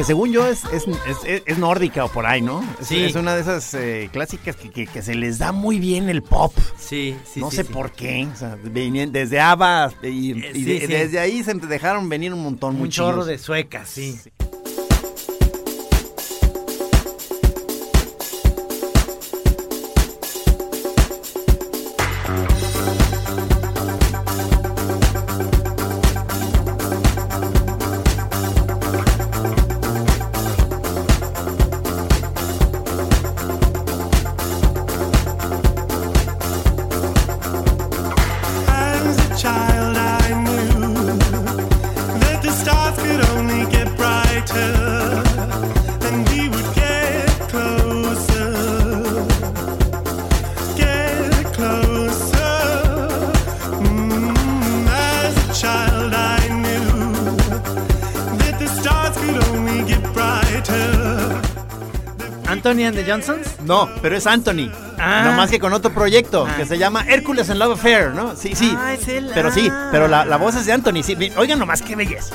Que 0.00 0.04
según 0.04 0.32
yo 0.32 0.46
es, 0.46 0.64
es, 0.72 0.86
es- 1.44 1.58
nórdica 1.58 2.06
o 2.06 2.08
por 2.10 2.24
ahí, 2.24 2.40
¿no? 2.40 2.64
Es, 2.80 2.86
Sí. 2.86 3.04
es 3.04 3.14
una 3.16 3.34
de 3.34 3.42
esas 3.42 3.74
eh, 3.74 4.08
clásicas 4.10 4.56
que, 4.56 4.70
que- 4.70 4.86
que 4.86 5.02
se 5.02 5.14
les 5.14 5.36
da 5.38 5.52
muy 5.52 5.78
bien 5.78 6.08
el 6.08 6.22
pop. 6.22 6.54
Sí, 6.78 7.14
sí, 7.30 7.38
no 7.40 7.50
sí, 7.50 7.56
sé 7.58 7.64
sí. 7.64 7.70
por 7.70 7.92
qué. 7.92 8.26
O 8.32 8.34
sea, 8.34 8.56
venían 8.64 9.12
desde 9.12 9.40
ABBA 9.40 9.92
y, 10.04 10.06
Eh, 10.42 10.52
y 10.54 10.64
de- 10.64 10.86
desde 10.88 11.18
ahí 11.18 11.44
se 11.44 11.52
dejaron 11.52 12.08
venir 12.08 12.32
un 12.32 12.42
montón. 12.42 12.80
Un 12.80 12.88
chorro 12.88 13.26
de 13.26 13.36
suecas, 13.36 13.90
sí. 13.90 14.18
Anthony 62.84 62.86
and 62.86 62.96
the 62.96 63.04
Johnsons. 63.10 63.46
No, 63.64 63.88
pero 64.02 64.16
es 64.16 64.26
Anthony. 64.26 64.70
Ah. 64.98 65.22
No 65.24 65.32
más 65.32 65.50
que 65.50 65.58
con 65.58 65.72
otro 65.72 65.92
proyecto 65.92 66.46
Ah. 66.48 66.56
que 66.56 66.66
se 66.66 66.78
llama 66.78 67.04
Hércules 67.08 67.48
en 67.48 67.58
Love 67.58 67.72
Affair, 67.78 68.10
¿no? 68.10 68.36
Sí, 68.36 68.54
sí. 68.54 68.74
Ah, 68.76 68.92
es 68.94 69.06
él. 69.08 69.30
Pero 69.34 69.50
sí, 69.50 69.68
Ah. 69.70 69.88
pero 69.90 70.08
la, 70.08 70.24
la 70.24 70.36
voz 70.36 70.54
es 70.56 70.66
de 70.66 70.72
Anthony. 70.72 71.02
Sí. 71.02 71.16
Oigan 71.36 71.58
nomás, 71.58 71.82
qué 71.82 71.96
belleza. 71.96 72.34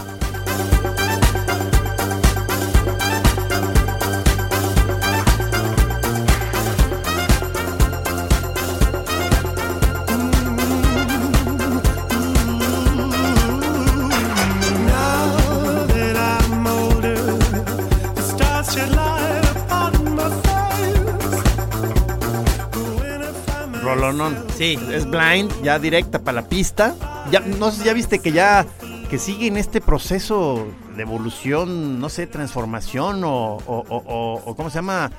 Sí. 24.65 24.79
Es 24.91 25.05
blind, 25.10 25.51
ya 25.63 25.77
directa 25.79 26.19
para 26.24 26.41
la 26.41 26.48
pista. 26.50 26.95
Ya, 27.31 27.39
no 27.41 27.72
sé 27.72 27.84
ya 27.86 27.93
viste 27.93 28.19
que 28.19 28.31
ya 28.31 28.65
que 29.10 29.17
sigue 29.19 29.45
en 29.48 29.57
este 29.57 29.81
proceso 29.81 30.67
de 30.95 31.01
evolución, 31.03 32.00
no 32.00 32.10
sé, 32.10 32.25
transformación 32.27 33.24
o, 33.24 33.57
o, 33.57 33.60
o- 33.67 34.03
o- 34.05 34.41
o 34.45 34.55
¿cómo 34.55 34.69
se 34.72 34.75
llama? 34.79 35.12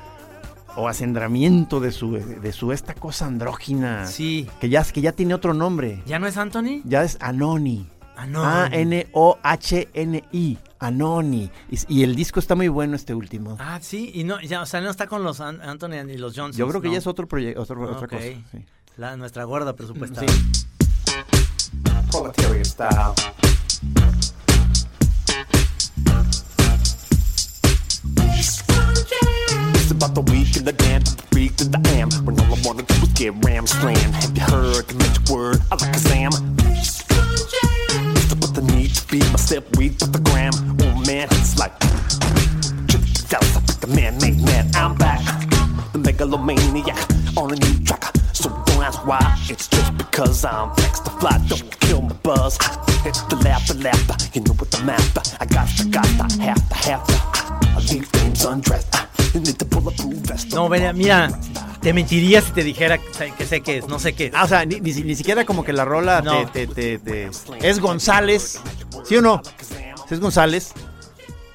O 0.75 0.87
acendramiento 0.89 1.79
de 1.79 1.91
su, 1.91 2.11
de 2.13 2.51
su 2.51 2.71
esta 2.71 2.93
cosa 2.93 3.25
andrógina. 3.25 4.05
Sí. 4.07 4.47
Que 4.59 4.69
ya, 4.69 4.83
que 4.83 5.01
ya 5.01 5.11
tiene 5.13 5.33
otro 5.33 5.53
nombre. 5.53 6.03
¿Ya 6.05 6.19
no 6.19 6.27
es 6.27 6.37
Anthony? 6.37 6.81
Ya 6.83 7.03
es 7.03 7.17
Anoni. 7.21 7.87
No. 8.27 8.43
A-N-O-H-N-I. 9.47 10.57
Anoni. 10.79 11.49
Y, 11.71 11.79
y 11.87 12.03
el 12.03 12.15
disco 12.15 12.39
está 12.39 12.55
muy 12.55 12.67
bueno 12.67 12.95
este 12.95 13.13
último. 13.15 13.55
Ah, 13.59 13.79
sí. 13.81 14.11
Y 14.13 14.23
no, 14.23 14.39
ya, 14.41 14.61
o 14.61 14.65
sea, 14.65 14.81
no 14.81 14.89
está 14.89 15.07
con 15.07 15.23
los 15.23 15.39
An- 15.41 15.61
Anthony 15.61 15.93
y 16.09 16.17
los 16.17 16.33
Johnsons. 16.35 16.57
Yo 16.57 16.67
creo 16.67 16.81
que 16.81 16.87
no. 16.89 16.93
ya 16.93 16.99
es 16.99 17.07
otro 17.07 17.27
proyecto, 17.27 17.61
otra 17.61 17.75
Ok. 17.79 18.09
cosa. 18.09 18.21
sí. 18.21 18.43
La, 18.97 19.15
nuestra 19.15 19.43
gorda 19.43 19.75
presupuestada. 19.75 20.25
Sí. 20.27 20.65
style. 22.63 23.13
It's 29.75 29.91
about 29.91 30.15
the 30.15 30.21
week 30.31 30.57
and 30.57 30.65
the 30.65 30.73
damn 30.73 31.03
freak 31.31 31.55
that 31.57 31.75
I 31.75 31.89
am. 31.91 32.09
When 32.25 32.39
all 32.39 32.55
I 32.55 32.59
wanna 32.65 32.81
do 32.81 32.95
is 32.95 33.09
get 33.13 33.35
ram 33.45 33.67
slammed. 33.67 34.15
Have 34.15 34.35
you 34.35 34.43
heard 34.43 34.87
the 34.87 34.95
magic 34.95 35.29
word? 35.29 35.61
I 35.71 35.75
like 35.75 35.95
a 35.95 35.99
Sam. 35.99 36.56
Because 50.37 50.45
I'm 50.45 50.69
next 50.83 51.03
to 51.05 51.11
fly. 51.19 51.37
Don't 51.47 51.79
kill 51.79 52.01
my 52.01 52.13
buzz. 52.23 52.57
It's 53.05 53.21
the 53.23 53.35
laughter, 53.37 53.73
laughter. 53.75 54.15
You 54.33 54.41
know 54.41 54.53
what 54.53 54.69
the 54.71 54.83
master. 54.83 55.21
I 55.39 55.45
got 55.45 55.67
to, 55.77 55.85
got 55.89 56.03
to, 56.05 56.41
have 56.41 56.69
to, 56.69 56.75
have 56.75 57.03
to. 57.07 57.13
I 57.75 57.79
leave 57.91 58.05
things 58.07 58.45
undressed. 58.45 58.95
You 59.33 59.41
need 59.41 59.57
to 59.59 59.65
pull 59.65 59.87
a 59.87 59.91
proof 59.91 60.13
vest. 60.27 60.53
No, 60.53 60.69
mira, 60.69 60.93
mira, 60.93 61.29
te 61.81 61.93
mentiría 61.93 62.41
si 62.41 62.51
te 62.51 62.63
dijera 62.63 62.97
que 62.97 63.13
sé- 63.45 63.61
qué 63.63 63.77
es, 63.77 63.87
no 63.87 63.99
sé 63.99 64.13
qué 64.13 64.27
es. 64.27 64.33
Ah, 64.35 64.43
o 64.43 64.47
sea, 64.47 64.65
ni, 64.65 64.79
ni, 64.79 64.91
ni 64.93 65.15
siquiera 65.15 65.45
como 65.45 65.63
que 65.63 65.73
la 65.73 65.85
rola 65.85 66.21
No. 66.21 66.45
te, 66.51 66.67
te- 66.67 66.97
te- 66.99 67.29
te- 67.29 67.69
Es 67.69 67.79
González. 67.79 68.59
¿Sí 69.05 69.15
o 69.17 69.21
no? 69.21 69.41
Es 70.09 70.19
González. 70.19 70.73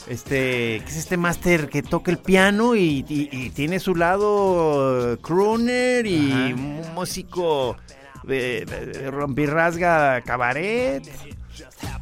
Este, 0.08 0.82
que 0.84 0.84
es 0.88 0.96
este 0.96 1.16
máster 1.16 1.68
que 1.68 1.82
toca 1.82 2.10
el 2.10 2.18
piano 2.18 2.74
y, 2.74 3.04
y- 3.08 3.28
y 3.30 3.50
tiene 3.50 3.78
su 3.78 3.94
lado 3.94 5.16
crooner 5.22 6.06
y 6.06 6.32
Ajá. 6.32 6.54
un 6.54 6.82
músico 8.22 8.32
eh, 8.32 8.64
eh, 8.68 9.10
rompirrasga 9.10 10.22
cabaret. 10.22 11.02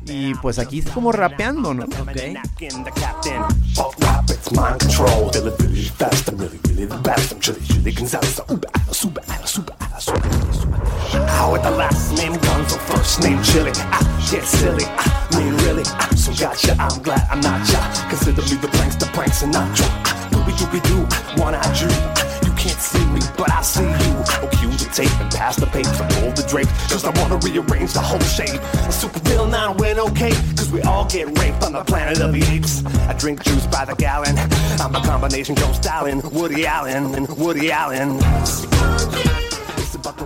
Y 0.07 0.35
pues 0.37 0.59
aquí 0.59 0.79
es 0.81 0.87
como 0.91 1.13
rapeando, 1.13 1.75
¿no? 1.75 1.85
Ok. 1.85 2.17
in 2.61 2.85
the 2.85 2.91
captain. 2.93 3.43
Fuck 3.75 3.95
rap, 4.01 4.29
it's 4.31 4.51
mind 4.53 4.79
control. 4.81 5.31
Feeling 5.33 5.57
really 5.59 5.85
fast, 5.85 6.29
I'm 6.29 6.39
really, 6.39 6.59
really 6.69 6.87
the 6.87 6.97
best. 6.99 7.33
I'm 7.33 7.41
chilly, 7.41 7.61
chilly 7.67 7.93
Gonzalez. 7.93 8.35
So, 8.35 8.45
Uber, 8.49 8.69
ala, 8.75 8.95
super, 8.95 9.23
ala, 9.29 9.47
super, 9.47 9.75
ala, 9.81 10.01
super, 10.01 10.29
ala, 10.29 10.53
super. 10.53 10.81
Ah, 11.29 11.51
with 11.53 11.63
the 11.63 11.71
last 11.71 12.13
name 12.17 12.33
Gonzo, 12.35 12.79
first 12.89 13.21
name 13.23 13.43
Chili. 13.43 13.73
Ah, 13.93 14.01
get 14.31 14.45
silly. 14.45 14.85
Ah, 14.99 15.29
mean 15.37 15.57
really. 15.65 15.83
Ah, 15.87 16.09
so 16.17 16.33
gotcha. 16.33 16.75
I'm 16.79 17.03
glad 17.03 17.27
I'm 17.31 17.41
not 17.41 17.61
ya. 17.71 17.81
Consider 18.09 18.43
me 18.43 18.57
the 18.61 18.69
pranks, 18.69 18.97
the 18.97 19.07
pranks, 19.07 19.43
and 19.43 19.53
not 19.53 19.79
ya. 19.79 19.87
Ah, 20.05 20.29
doobie 20.31 20.53
doobie 20.57 20.83
doo, 20.89 21.05
one 21.43 21.55
eye 21.55 21.73
Jew. 21.75 21.89
Ah, 21.91 22.41
you 22.45 22.53
can't 22.55 22.81
see 22.81 23.05
me, 23.07 23.21
but 23.37 23.51
I 23.51 23.63
see 23.63 23.85
you. 23.85 24.13
Oh, 24.43 24.49
cue 24.53 24.60
the 24.60 24.60
tape 24.93 25.21
and 25.21 25.31
pass 25.33 25.57
the 25.57 25.67
paper, 25.67 26.07
roll 26.21 26.33
the 26.33 26.45
drape. 26.49 26.69
Cause 26.89 27.05
I 27.05 27.11
wanna 27.21 27.37
rearrange 27.37 27.93
the 27.93 28.01
whole 28.01 28.21
shape. 28.21 28.61
A 28.89 28.93
super 28.93 29.21
villain 29.21 29.51
now 29.51 29.75
went 29.75 29.99
okay. 29.99 30.33
Cause 30.57 30.71
we 30.71 30.83
all 30.83 31.09
get 31.09 31.27
raped 31.39 31.63
on 31.65 31.73
the 31.73 31.85
planet 31.85 32.21
of 32.21 32.33
the 32.33 32.43
apes. 32.45 32.85
I 33.09 33.15
drink 33.15 33.43
juice 33.43 33.67
by 33.67 33.85
the 33.85 33.95
gallon. 33.95 34.37
I'm 34.81 34.95
a 34.95 35.01
combination 35.03 35.57
Joe 35.57 35.73
Stalin, 35.73 36.21
Woody 36.31 36.67
Allen, 36.67 37.15
and 37.15 37.29
Woody 37.37 37.71
Allen. 37.71 38.21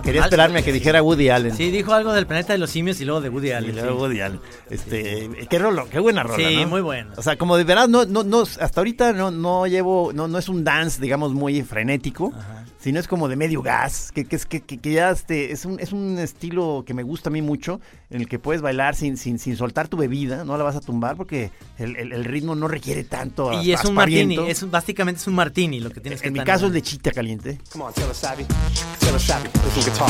Quería 0.03 0.23
esperarme 0.23 0.59
a 0.59 0.61
que 0.63 0.71
dijera 0.73 1.01
Woody 1.01 1.29
Allen. 1.29 1.55
Sí, 1.55 1.71
dijo 1.71 1.93
algo 1.93 2.13
del 2.13 2.27
planeta 2.27 2.53
de 2.53 2.59
los 2.59 2.69
simios 2.69 2.99
y 3.01 3.05
luego 3.05 3.21
de 3.21 3.29
Woody 3.29 3.47
Y 3.47 3.51
Allen. 3.51 3.75
luego 3.75 3.91
sí. 3.97 4.01
Woody 4.03 4.21
Allen. 4.21 4.39
Este, 4.69 5.29
qué 5.49 5.59
rolo, 5.59 5.87
qué 5.89 5.99
buena 5.99 6.23
rola, 6.23 6.37
Sí, 6.49 6.57
¿no? 6.57 6.67
muy 6.67 6.81
buena. 6.81 7.11
O 7.17 7.21
sea, 7.21 7.37
como 7.37 7.57
de 7.57 7.63
verdad 7.63 7.87
no, 7.87 8.05
no, 8.05 8.23
no, 8.23 8.41
hasta 8.41 8.79
ahorita 8.81 9.13
no, 9.13 9.31
no 9.31 9.67
llevo, 9.67 10.11
no, 10.13 10.27
no 10.27 10.37
es 10.37 10.49
un 10.49 10.63
dance, 10.63 11.01
digamos, 11.01 11.33
muy 11.33 11.61
frenético, 11.63 12.33
sino 12.79 12.99
es 12.99 13.07
como 13.07 13.27
de 13.27 13.35
medio 13.35 13.61
gas, 13.61 14.11
que, 14.13 14.25
que 14.25 14.35
es 14.35 14.45
que, 14.45 14.61
que- 14.61 14.77
que 14.79 14.91
ya 14.91 15.09
este, 15.09 15.51
es 15.51 15.65
un, 15.65 15.79
es 15.79 15.91
un 15.91 16.19
estilo 16.19 16.83
que 16.85 16.93
me 16.93 17.01
gusta 17.03 17.29
a 17.29 17.33
mí 17.33 17.41
mucho, 17.41 17.79
en 18.11 18.21
el 18.21 18.27
que 18.27 18.37
puedes 18.37 18.61
bailar 18.61 18.95
sin, 18.95 19.17
sin, 19.17 19.39
sin 19.39 19.57
soltar 19.57 19.87
tu 19.87 19.97
bebida, 19.97 20.43
no 20.43 20.55
la 20.57 20.63
vas 20.63 20.75
a 20.75 20.81
tumbar 20.81 21.15
porque 21.15 21.49
el, 21.79 21.95
el- 21.95 22.11
el 22.13 22.25
ritmo 22.25 22.53
no 22.55 22.67
requiere 22.67 23.03
tanto 23.03 23.51
Y 23.63 23.71
es 23.71 23.83
un 23.85 23.95
martini, 23.95 24.37
es 24.47 24.61
un- 24.61 24.69
básicamente 24.71 25.19
es 25.21 25.27
un 25.27 25.33
martini 25.35 25.79
lo 25.79 25.89
que 25.89 25.99
tienes 25.99 26.21
que 26.21 26.27
En 26.27 26.33
mi 26.33 26.41
caso 26.41 26.67
es 26.67 26.73
lechita 26.73 27.11
caliente. 27.11 27.57
Come 27.71 27.85
on. 27.85 27.93
Taylor 27.93 28.13
Savvy, 28.15 28.43
play 28.43 29.19
some 29.19 29.74
guitar. 29.81 30.09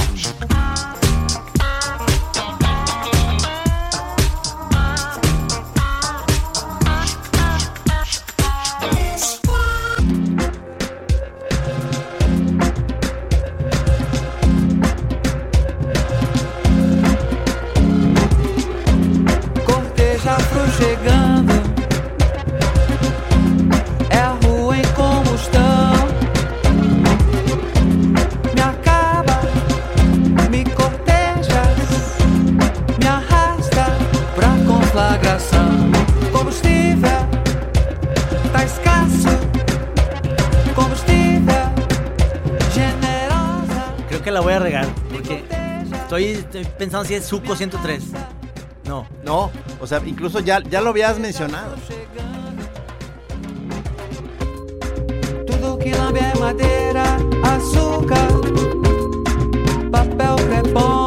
Cortejo 19.65 20.29
afro 20.29 20.71
chegando. 20.77 21.53
É 24.09 24.19
a 24.19 24.37
rua 24.43 24.77
em 24.77 24.83
combustão. 24.93 25.84
Combustível 36.35 37.19
tá 38.51 38.63
escasso. 38.63 39.29
Combustível 40.75 41.65
generosa. 42.73 43.95
Creo 44.09 44.21
que 44.21 44.31
la 44.31 44.41
voy 44.41 44.53
a 44.53 44.59
regar 44.59 44.85
porque 45.11 45.43
estoy, 45.93 46.25
estoy 46.25 46.65
pensando 46.77 47.05
si 47.05 47.15
es 47.15 47.25
Suco 47.25 47.55
103. 47.55 48.03
No. 48.83 49.07
No, 49.23 49.51
o 49.79 49.87
sea, 49.87 50.01
incluso 50.05 50.39
ya, 50.39 50.61
ya 50.61 50.81
lo 50.81 50.89
habías 50.91 51.17
mencionado. 51.17 51.75
Tudo 55.47 55.79
que 55.79 55.91
lambe 55.91 56.19
é 56.19 56.39
madeira, 56.39 57.17
açúcar, 57.43 58.27
papel 59.91 60.35
crepom, 60.47 61.04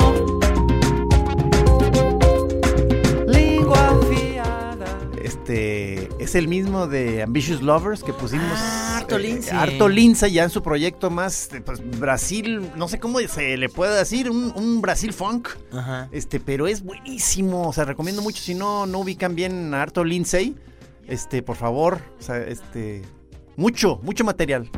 Este 5.48 6.10
es 6.18 6.34
el 6.34 6.46
mismo 6.46 6.86
de 6.86 7.22
Ambitious 7.22 7.62
Lovers 7.62 8.02
que 8.02 8.12
pusimos. 8.12 8.52
Ah, 8.52 8.98
Arto 8.98 9.18
Lindsay. 9.18 9.56
Arto 9.56 9.88
Lindsay 9.88 10.32
ya 10.32 10.44
en 10.44 10.50
su 10.50 10.62
proyecto 10.62 11.08
más 11.08 11.50
eh, 11.54 11.62
pues, 11.62 11.80
Brasil, 11.98 12.70
no 12.76 12.86
sé 12.86 13.00
cómo 13.00 13.18
se 13.20 13.56
le 13.56 13.70
puede 13.70 13.96
decir, 13.96 14.28
un, 14.28 14.52
un 14.54 14.82
Brasil 14.82 15.14
funk. 15.14 15.48
Ajá. 15.72 16.10
Este, 16.12 16.38
pero 16.38 16.66
es 16.66 16.82
buenísimo. 16.82 17.66
O 17.66 17.72
sea, 17.72 17.86
recomiendo 17.86 18.20
mucho 18.20 18.42
si 18.42 18.54
no, 18.54 18.84
no 18.84 18.98
ubican 18.98 19.34
bien 19.34 19.72
a 19.72 19.80
Arto 19.80 20.04
Lindsay. 20.04 20.54
Este, 21.06 21.42
por 21.42 21.56
favor, 21.56 22.02
o 22.18 22.22
sea, 22.22 22.36
este, 22.36 23.00
mucho, 23.56 24.00
mucho 24.02 24.24
material. 24.24 24.70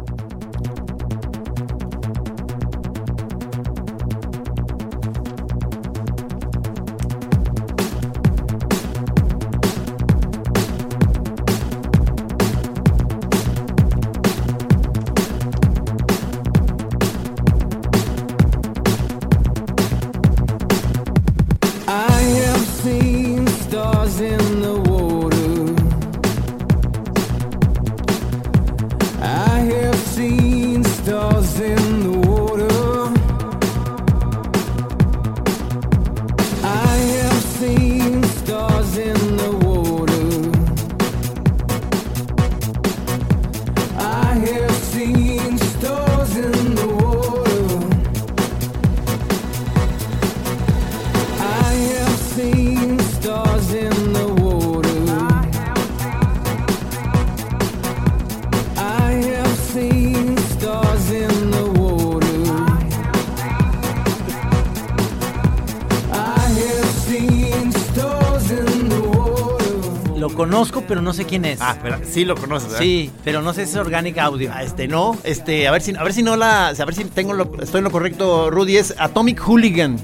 Pero 70.91 71.03
no 71.03 71.13
sé 71.13 71.25
quién 71.25 71.45
es. 71.45 71.61
Ah, 71.63 71.77
pero 71.81 71.99
sí 72.05 72.25
lo 72.25 72.35
conoces, 72.35 72.69
¿verdad? 72.71 72.83
Sí, 72.83 73.13
pero 73.23 73.43
no 73.43 73.55
sé 73.55 73.65
si 73.65 73.71
es 73.71 73.77
Organic 73.77 74.19
Audio. 74.19 74.51
Ah, 74.53 74.65
Este, 74.65 74.89
no, 74.89 75.17
este, 75.23 75.69
a 75.69 75.71
ver 75.71 75.83
si, 75.83 75.95
a 75.95 76.03
ver 76.03 76.13
si 76.13 76.25
no 76.25 76.35
la, 76.37 76.67
a 76.69 76.73
ver 76.85 76.95
si 76.95 77.05
tengo 77.05 77.33
lo, 77.33 77.63
estoy 77.63 77.79
en 77.79 77.85
lo 77.85 77.93
correcto, 77.93 78.51
Rudy, 78.51 78.77
es 78.77 78.95
Atomic 78.99 79.41
Hooligan. 79.41 79.97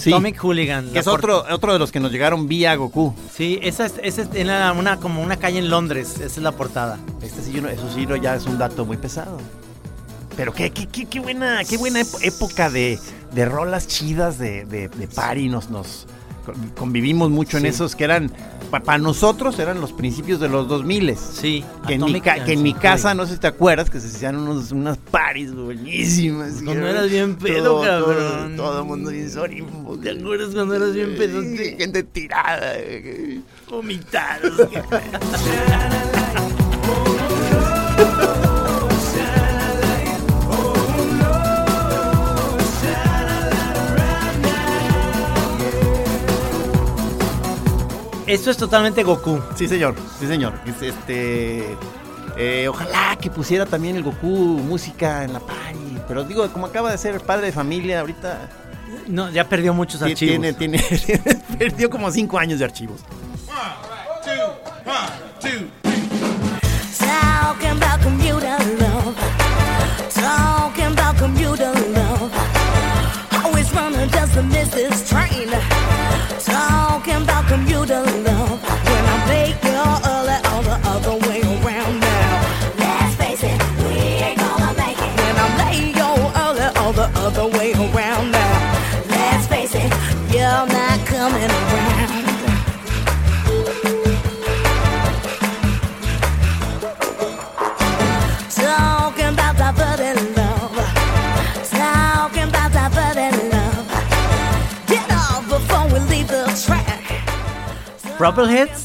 Sí, 0.00 0.10
Atomic 0.10 0.42
Hooligan. 0.42 0.90
que 0.92 1.00
es 1.00 1.06
otro, 1.06 1.44
otro 1.50 1.72
de 1.74 1.78
los 1.78 1.92
que 1.92 2.00
nos 2.00 2.10
llegaron 2.10 2.48
vía 2.48 2.74
Goku. 2.76 3.14
Sí, 3.36 3.58
esa 3.62 3.84
es, 3.84 3.94
esa 4.02 4.22
es 4.22 4.28
en 4.34 4.46
la- 4.46 4.72
una, 4.72 4.96
como 4.96 5.22
una 5.22 5.36
calle 5.36 5.58
en 5.58 5.68
Londres. 5.68 6.14
Esa 6.14 6.24
es 6.24 6.38
la 6.38 6.52
portada. 6.52 6.98
Este 7.20 7.42
sí, 7.42 7.52
yo 7.52 7.60
no- 7.60 7.68
eso 7.68 7.86
sí, 7.94 8.06
ya 8.22 8.34
es 8.34 8.46
un 8.46 8.56
dato 8.56 8.86
muy 8.86 8.96
pesado. 8.96 9.36
Pero 10.36 10.54
qué, 10.54 10.70
qué, 10.70 10.86
qué, 10.86 11.04
qué 11.06 11.20
buena, 11.20 11.60
qué 11.68 11.76
buena 11.76 12.00
época 12.22 12.70
de, 12.70 12.98
de 13.34 13.44
rolas 13.44 13.86
chidas 13.88 14.38
de, 14.38 14.64
de, 14.64 14.88
de 14.88 15.06
party. 15.08 15.48
Nos, 15.50 15.68
nos 15.70 16.06
convivimos 16.76 17.30
mucho 17.30 17.56
en 17.56 17.62
Sí. 17.64 17.68
esos 17.68 17.96
que 17.96 18.04
eran, 18.04 18.30
para 18.70 18.98
nosotros 18.98 19.58
eran 19.58 19.80
los 19.80 19.92
principios 19.92 20.40
de 20.40 20.48
los 20.48 20.68
2000 20.68 21.16
Sí. 21.16 21.64
Que 21.86 21.94
en, 21.94 22.04
mi, 22.04 22.20
que 22.20 22.52
en 22.52 22.62
mi 22.62 22.74
casa, 22.74 23.12
sí. 23.12 23.16
no 23.16 23.26
sé 23.26 23.34
si 23.34 23.40
te 23.40 23.46
acuerdas, 23.46 23.88
que 23.90 24.00
se 24.00 24.08
hacían 24.08 24.36
unos, 24.36 24.72
unas 24.72 24.98
parties 24.98 25.54
buenísimas. 25.54 26.60
Cuando 26.64 26.86
eras 26.86 27.08
bien 27.10 27.36
pedo, 27.36 27.80
todo, 27.80 27.84
cabrón. 27.84 28.56
Todo, 28.56 28.80
el 28.80 28.84
mundo 28.86 29.10
bien 29.10 29.30
sorimbo. 29.30 29.96
¿Te 29.98 30.10
acuerdas 30.10 30.54
cuando 30.54 30.74
eras 30.74 30.94
bien 30.94 31.16
pedote? 31.16 31.76
Gente 31.78 32.02
tirada. 32.02 32.72
Vomitados. 33.68 34.52
Esto 48.30 48.50
es 48.50 48.56
totalmente 48.56 49.02
Goku. 49.02 49.40
Sí, 49.56 49.66
señor, 49.68 49.94
sí, 50.18 50.26
señor. 50.26 50.54
Es, 50.64 50.80
Este, 50.82 51.76
eh, 52.36 52.68
ojalá 52.68 53.16
que 53.20 53.30
pusiera 53.30 53.66
también 53.66 53.96
el 53.96 54.02
Goku 54.02 54.26
música 54.26 55.24
en 55.24 55.32
la 55.32 55.40
party. 55.40 55.98
Pero 56.06 56.24
digo, 56.24 56.46
como 56.52 56.66
acaba 56.66 56.90
de 56.90 56.98
ser 56.98 57.20
padre 57.20 57.46
de 57.46 57.52
familia, 57.52 58.00
ahorita 58.00 58.48
No, 59.08 59.30
ya 59.30 59.48
perdió 59.48 59.74
muchos 59.74 60.00
archivos. 60.02 60.18
tiene, 60.18 60.52
tiene, 60.54 60.78
perdió 61.58 61.90
como 61.90 62.10
cinco 62.10 62.38
años 62.38 62.58
de 62.60 62.64
archivos. 62.66 63.00
Talking 66.98 67.70
about 67.76 68.00
computer 68.00 68.56
love. 68.78 69.16
Talking 70.10 70.92
about 70.92 71.16
computer 71.16 71.72
love. 71.94 72.32
Always 73.44 73.72
running 73.74 74.08
just 74.10 74.34
to 74.34 74.42
miss 74.42 74.68
this 74.70 75.08
train. 75.08 75.48
Talking 76.44 77.22
about 77.22 77.46
computer 77.48 77.89
Propelheads. 108.20 108.84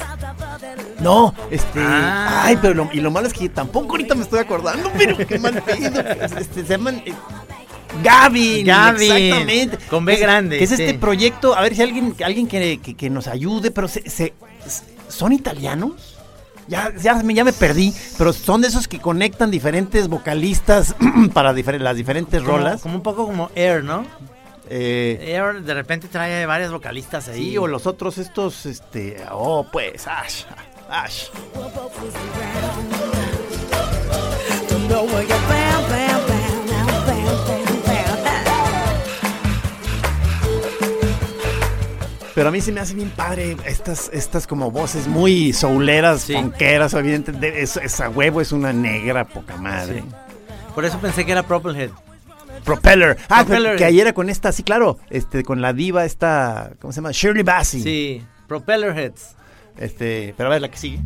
No, 1.01 1.33
este. 1.51 1.79
Ah. 1.81 2.43
Ay, 2.45 2.57
pero 2.61 2.73
lo, 2.73 2.89
y 2.93 3.01
lo 3.01 3.11
malo 3.11 3.27
es 3.27 3.33
que 3.33 3.49
tampoco 3.49 3.91
ahorita 3.91 4.15
me 4.15 4.23
estoy 4.23 4.39
acordando, 4.39 4.89
pero 4.97 5.17
qué 5.17 5.37
mal. 5.39 5.61
Este, 5.67 6.63
se 6.63 6.63
llaman. 6.63 7.03
eh, 7.05 7.13
Gavin, 8.01 8.65
Gavin, 8.65 9.11
exactamente. 9.11 9.77
con 9.89 10.05
B 10.05 10.13
Es- 10.13 10.19
grande, 10.21 10.57
Que 10.57 10.63
es 10.63 10.69
sí. 10.69 10.75
este 10.83 10.93
proyecto, 10.97 11.53
a 11.55 11.61
ver 11.61 11.75
si 11.75 11.81
alguien, 11.81 12.15
alguien 12.25 12.47
que, 12.47 12.79
que- 12.81 12.93
que 12.95 13.09
nos 13.09 13.27
ayude, 13.27 13.71
pero 13.71 13.87
se, 13.87 14.09
se- 14.09 14.33
¿son 15.09 15.31
italianos? 15.33 16.15
Ya, 16.67 16.91
ya, 17.01 17.15
me, 17.15 17.33
ya 17.33 17.43
me 17.43 17.53
perdí, 17.53 17.93
pero 18.17 18.33
son 18.33 18.61
de 18.61 18.67
esos 18.69 18.87
que 18.87 18.99
conectan 18.99 19.51
diferentes 19.51 20.07
vocalistas 20.09 20.95
para 21.33 21.53
difer- 21.53 21.79
las 21.79 21.95
diferentes 21.97 22.41
Como- 22.41 22.57
rolas. 22.57 22.81
Como 22.81 22.95
un 22.95 23.03
poco 23.03 23.25
como 23.25 23.49
Air, 23.55 23.83
¿no? 23.83 24.05
Eh, 24.69 25.33
Air 25.35 25.61
de 25.61 25.73
repente 25.73 26.07
trae 26.07 26.45
varias 26.45 26.71
vocalistas 26.71 27.27
ahí. 27.27 27.51
sí, 27.51 27.57
o 27.57 27.67
los 27.67 27.85
otros 27.85 28.17
estos, 28.17 28.65
este, 28.65 29.17
oh, 29.31 29.65
pues, 29.71 30.07
Ash, 30.07 30.43
Ash. 30.89 31.27
Pero 42.33 42.49
a 42.49 42.51
mí 42.51 42.59
se 42.59 42.73
me 42.73 42.81
hace 42.81 42.93
bien 42.95 43.09
padre 43.11 43.55
estas, 43.65 44.09
estas 44.11 44.45
como 44.45 44.69
voces 44.69 45.07
muy 45.07 45.53
souleras, 45.53 46.23
Sí. 46.23 46.33
ponqueras, 46.33 46.93
evidentemente. 46.93 47.61
Es, 47.61 47.77
esa 47.77 48.09
huevo 48.09 48.41
es 48.41 48.51
una 48.51 48.73
negra 48.73 49.25
poca 49.25 49.55
madre. 49.55 50.01
Sí. 50.01 50.07
Por 50.73 50.83
eso 50.83 50.99
pensé 50.99 51.25
que 51.25 51.31
era 51.31 51.43
Propelhead. 51.43 51.91
Propeller. 52.65 53.17
Ah, 53.29 53.45
Propeller. 53.45 53.77
que 53.77 53.85
ayer 53.85 54.01
era 54.01 54.13
con 54.13 54.29
esta, 54.29 54.51
sí, 54.51 54.63
claro. 54.63 54.97
Este, 55.09 55.43
con 55.43 55.61
la 55.61 55.73
diva 55.73 56.03
esta, 56.05 56.71
¿cómo 56.79 56.91
se 56.91 56.97
llama? 56.97 57.11
Shirley 57.11 57.43
Bassey. 57.43 57.81
Sí, 57.81 58.23
Propellerheads. 58.47 59.35
Este, 59.77 60.33
pero 60.37 60.47
a 60.49 60.53
ver 60.53 60.61
la 60.61 60.69
que 60.69 60.77
sigue. 60.77 60.99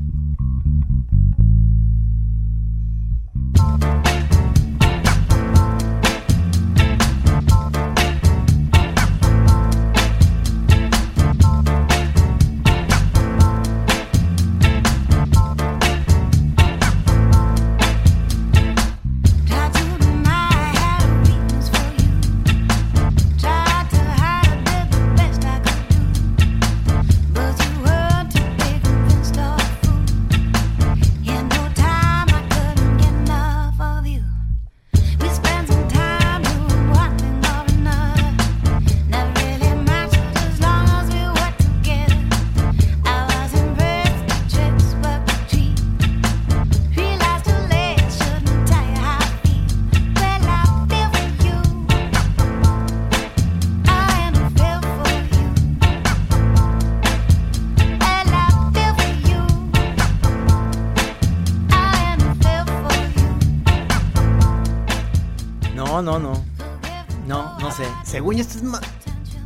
Esto 68.49 68.57
es 68.57 68.63
ma- 68.63 68.81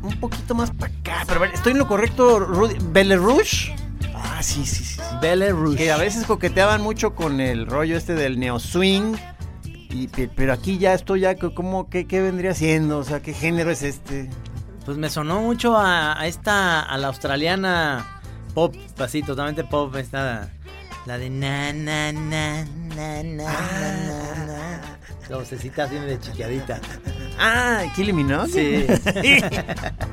un 0.02 0.18
poquito 0.20 0.56
más 0.56 0.72
para 0.72 0.94
acá. 0.94 1.24
Pero 1.28 1.44
¿estoy 1.46 1.74
en 1.74 1.78
lo 1.80 1.88
correcto, 1.88 2.40
Rudy? 2.40 2.76
¿Belle 2.92 3.18
Rouge? 3.18 3.76
Ah, 4.16 4.42
sí, 4.42 4.66
sí, 4.66 4.84
sí. 4.84 4.96
sí. 4.96 5.02
Belle 5.22 5.52
Rouge. 5.52 5.78
Que 5.78 5.92
a 5.92 5.98
veces 5.98 6.26
coqueteaban 6.26 6.82
mucho 6.82 7.14
con 7.16 7.40
el 7.42 7.68
rollo 7.68 7.98
este 7.98 8.14
del 8.14 8.40
neo 8.40 8.60
swing. 8.60 9.16
Y, 9.66 10.08
pe- 10.08 10.30
pero 10.34 10.54
aquí 10.54 10.78
ya 10.78 10.94
esto 10.94 11.16
ya, 11.18 11.36
¿cómo, 11.36 11.90
qué, 11.90 12.08
qué 12.08 12.22
vendría 12.22 12.54
siendo? 12.56 12.98
O 13.00 13.04
sea, 13.04 13.22
¿qué 13.22 13.34
género 13.34 13.70
es 13.72 13.84
este? 13.84 14.30
Pues 14.86 14.98
me 14.98 15.10
sonó 15.10 15.42
mucho 15.42 15.78
a, 15.78 16.20
a 16.20 16.26
esta, 16.28 16.82
a 16.82 16.98
la 16.98 17.08
australiana 17.08 18.22
pop, 18.54 18.74
así, 19.00 19.22
totalmente 19.22 19.64
pop, 19.64 19.96
esta, 19.98 20.50
la 21.06 21.18
de 21.18 21.30
na, 21.30 21.72
na, 21.74 22.12
na, 22.12 22.64
na, 22.64 23.24
na, 23.24 23.24
na, 23.24 23.54
na, 23.54 24.46
na. 24.46 24.82
La 25.30 25.38
vocecita 25.38 25.84
así 25.84 25.96
de 25.96 26.20
chiquiadita. 26.20 26.80
Ah, 27.40 27.84
Me 28.14 28.24
Not. 28.24 28.50
Sí. 28.50 28.86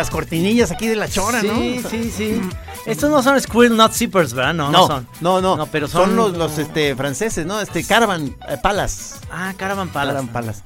las 0.00 0.10
cortinillas 0.10 0.70
aquí 0.70 0.88
de 0.88 0.96
la 0.96 1.08
chora, 1.08 1.42
¿no? 1.42 1.54
Sí, 1.54 1.82
sí, 1.90 2.10
sí. 2.16 2.40
Estos 2.86 3.10
no 3.10 3.22
son 3.22 3.38
Squirrel 3.40 3.76
Not 3.76 3.92
Zippers, 3.92 4.32
¿verdad? 4.32 4.54
No, 4.54 4.70
no, 4.70 4.78
No, 4.78 4.86
son. 4.86 5.08
no, 5.20 5.40
no, 5.40 5.56
No, 5.56 5.66
pero 5.66 5.86
son, 5.88 6.06
son 6.06 6.16
los, 6.16 6.36
los 6.36 6.56
este, 6.58 6.96
franceses, 6.96 7.44
¿no? 7.44 7.60
Este, 7.60 7.84
Caravan 7.84 8.34
eh, 8.48 8.56
Palace. 8.62 9.16
Ah, 9.30 9.52
Caravan 9.56 9.88
Palace. 9.90 10.14
Caravan 10.16 10.28
Palace. 10.32 10.62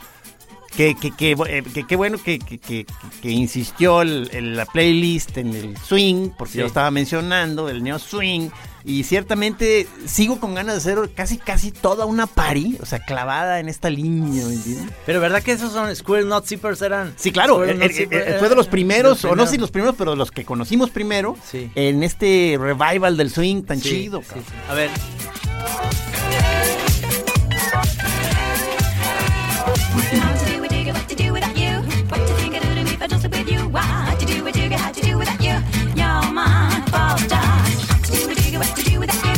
Que, 0.76 0.96
que, 0.96 1.12
que, 1.12 1.32
eh, 1.48 1.62
que- 1.72 1.87
qué 1.87 1.94
bueno 1.96 2.18
que, 2.18 2.38
que, 2.40 2.58
que- 2.58 2.84
que 3.22 3.30
insistió 3.30 4.02
el- 4.02 4.28
el- 4.32 4.56
la 4.56 4.66
playlist 4.66 5.37
en 5.38 5.54
el 5.54 5.76
swing, 5.78 6.30
porque 6.37 6.54
Sí. 6.54 6.58
yo 6.58 6.66
estaba 6.66 6.90
mencionando 6.90 7.68
el 7.68 7.82
neo 7.84 7.98
swing. 8.00 8.48
Y 8.87 9.04
ciertamente 9.04 9.87
sigo 10.04 10.38
con 10.40 10.54
ganas 10.54 10.74
de 10.84 10.92
hacer 10.92 11.10
casi, 11.14 11.38
casi 11.38 11.70
toda 11.70 12.04
una 12.04 12.26
party, 12.26 12.76
o 12.82 12.87
sea, 12.87 12.98
clavada 12.98 13.58
en 13.60 13.68
esta 13.70 13.88
línea, 13.88 14.44
¿me 14.46 14.52
entiendes? 14.54 14.92
Pero 15.06 15.20
¿verdad 15.20 15.42
que 15.42 15.52
esos 15.52 15.72
son 15.72 15.94
Squirrel 15.96 16.28
Not 16.28 16.44
Zippers 16.46 16.82
eran? 16.82 17.14
Sí, 17.16 17.32
claro, 17.32 17.64
eh, 17.64 17.78
eh, 17.80 18.37
fue 18.38 18.48
de 18.50 18.54
los 18.56 18.66
primeros, 18.66 19.22
los 19.22 19.32
o 19.32 19.37
no 19.37 19.44
sé 19.46 19.52
si 19.52 19.56
primeros. 19.56 19.60
los 19.60 19.70
primeros, 19.70 19.94
pero 19.96 20.10
de 20.10 20.16
los 20.18 20.30
que 20.30 20.44
conocimos 20.44 20.90
primero 20.90 21.37
Sí. 21.50 21.70
en 21.76 22.02
este 22.02 22.58
revival 22.60 23.16
del 23.16 23.30
swing 23.30 23.62
tan 23.62 23.80
Sí, 23.80 23.88
chido. 23.88 24.20
sí, 24.22 24.40
sí. 24.40 24.52
A 24.68 24.74
ver. 24.74 24.90
How 31.04 31.10
to 31.10 31.16
do 31.16 31.36
it, 31.36 31.42
do 31.42 31.42
what 31.42 31.42
to 31.44 31.52
do 31.52 31.52
without 31.52 31.56
you? 31.56 31.82
What 32.08 32.26
to 32.26 32.34
think 32.34 32.54
I 32.54 32.58
do 32.60 32.74
to 32.74 32.82
me 32.82 32.90
if 32.94 33.02
I 33.02 33.06
just 33.06 33.28
with 33.28 33.50
you? 33.50 33.68
What 33.68 34.18
to 34.20 34.26
do 34.26 34.46
it, 34.46 34.54
do 34.54 34.76
how 34.76 34.90
to 34.90 35.00
do 35.02 35.18
without 35.18 35.40
you? 35.40 35.56
You're 35.94 36.32
my 36.32 36.82
all 36.94 37.18
star. 37.18 37.40
How 37.42 37.98
to 37.98 38.12
do 38.12 38.30
it, 38.30 38.38
do 38.52 38.58
what 38.58 38.74
to 38.76 38.82
do 38.82 39.00
without 39.00 39.24
you? 39.24 39.32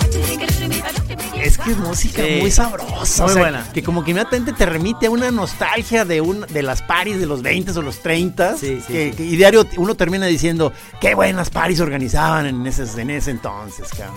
What 0.00 0.12
to 0.12 0.18
think 0.18 0.42
I 0.42 0.46
do 0.46 0.60
to 0.62 0.68
me 0.68 0.76
if 0.78 0.84
I 0.84 0.92
just 0.92 1.08
with 1.08 1.34
you? 1.36 1.42
Es 1.42 1.58
que 1.58 1.70
es 1.70 1.76
música 1.78 2.22
Sí. 2.24 2.38
muy 2.40 2.50
sabrosa. 2.50 3.22
Muy 3.22 3.30
o 3.30 3.34
sea, 3.34 3.42
buena. 3.42 3.72
Que 3.72 3.82
como 3.84 4.02
que 4.02 4.10
inmediatamente 4.10 4.52
te 4.52 4.66
remite 4.66 5.06
a 5.06 5.10
una 5.10 5.30
nostalgia 5.30 6.04
de 6.04 6.20
un, 6.20 6.40
de 6.40 6.62
las 6.62 6.82
paris 6.82 7.20
de 7.20 7.26
los 7.26 7.42
20 7.42 7.70
o 7.70 7.82
los 7.82 8.00
30. 8.00 8.56
Sí, 8.56 8.80
sí, 8.84 8.92
que, 8.92 9.10
sí. 9.12 9.16
que- 9.16 9.24
y 9.24 9.36
diario 9.36 9.64
uno 9.76 9.94
termina 9.94 10.26
diciendo, 10.26 10.72
qué 11.00 11.14
buenas 11.14 11.50
paris 11.50 11.78
organizaban 11.80 12.46
en 12.46 12.66
ese, 12.66 12.82
en 13.00 13.10
ese 13.10 13.30
entonces, 13.30 13.88
cabrón. 13.90 14.16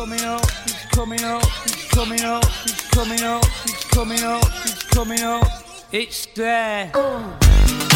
Coming 0.00 0.24
up, 0.24 0.50
he's 0.64 0.84
coming 0.92 1.24
up, 1.24 1.44
he's 1.44 1.84
coming 1.90 2.22
up, 2.22 2.44
he's 2.64 2.80
coming 2.88 3.22
up, 3.22 3.44
he's 3.44 3.84
coming 3.84 4.22
up, 4.24 4.44
he's 4.62 4.82
coming 4.84 5.20
up. 5.20 5.46
It's 5.92 6.24
there. 6.34 6.90
It's 6.94 7.89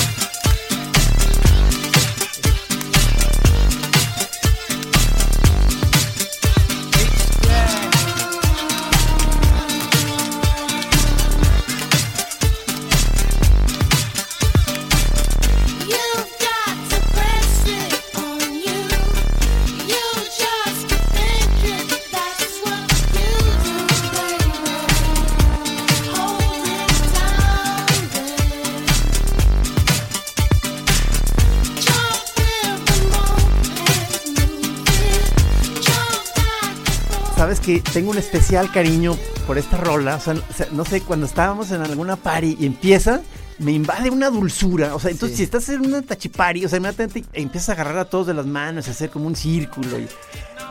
que 37.64 37.80
tengo 37.80 38.10
un 38.10 38.18
especial 38.18 38.70
cariño 38.72 39.16
por 39.46 39.58
esta 39.58 39.76
rola. 39.76 40.16
O 40.16 40.20
sea, 40.20 40.34
no 40.72 40.84
sé, 40.84 41.00
cuando 41.00 41.26
estábamos 41.26 41.70
en 41.70 41.80
alguna 41.82 42.16
party 42.16 42.56
y 42.60 42.66
empieza, 42.66 43.22
me 43.58 43.72
invade 43.72 44.10
una 44.10 44.30
dulzura. 44.30 44.94
O 44.94 45.00
sea, 45.00 45.10
entonces 45.10 45.36
Sí. 45.36 45.42
si 45.42 45.44
estás 45.44 45.68
en 45.68 45.86
una 45.86 46.02
tachipari, 46.02 46.64
o 46.64 46.68
sea, 46.68 46.78
inmediatamente 46.78 47.24
empiezas 47.32 47.68
a 47.70 47.72
agarrar 47.72 47.98
a 47.98 48.04
todos 48.04 48.26
de 48.26 48.34
las 48.34 48.46
manos 48.46 48.86
y 48.86 48.90
hacer 48.90 49.10
como 49.10 49.26
un 49.26 49.36
círculo. 49.36 49.98
Y, 49.98 50.06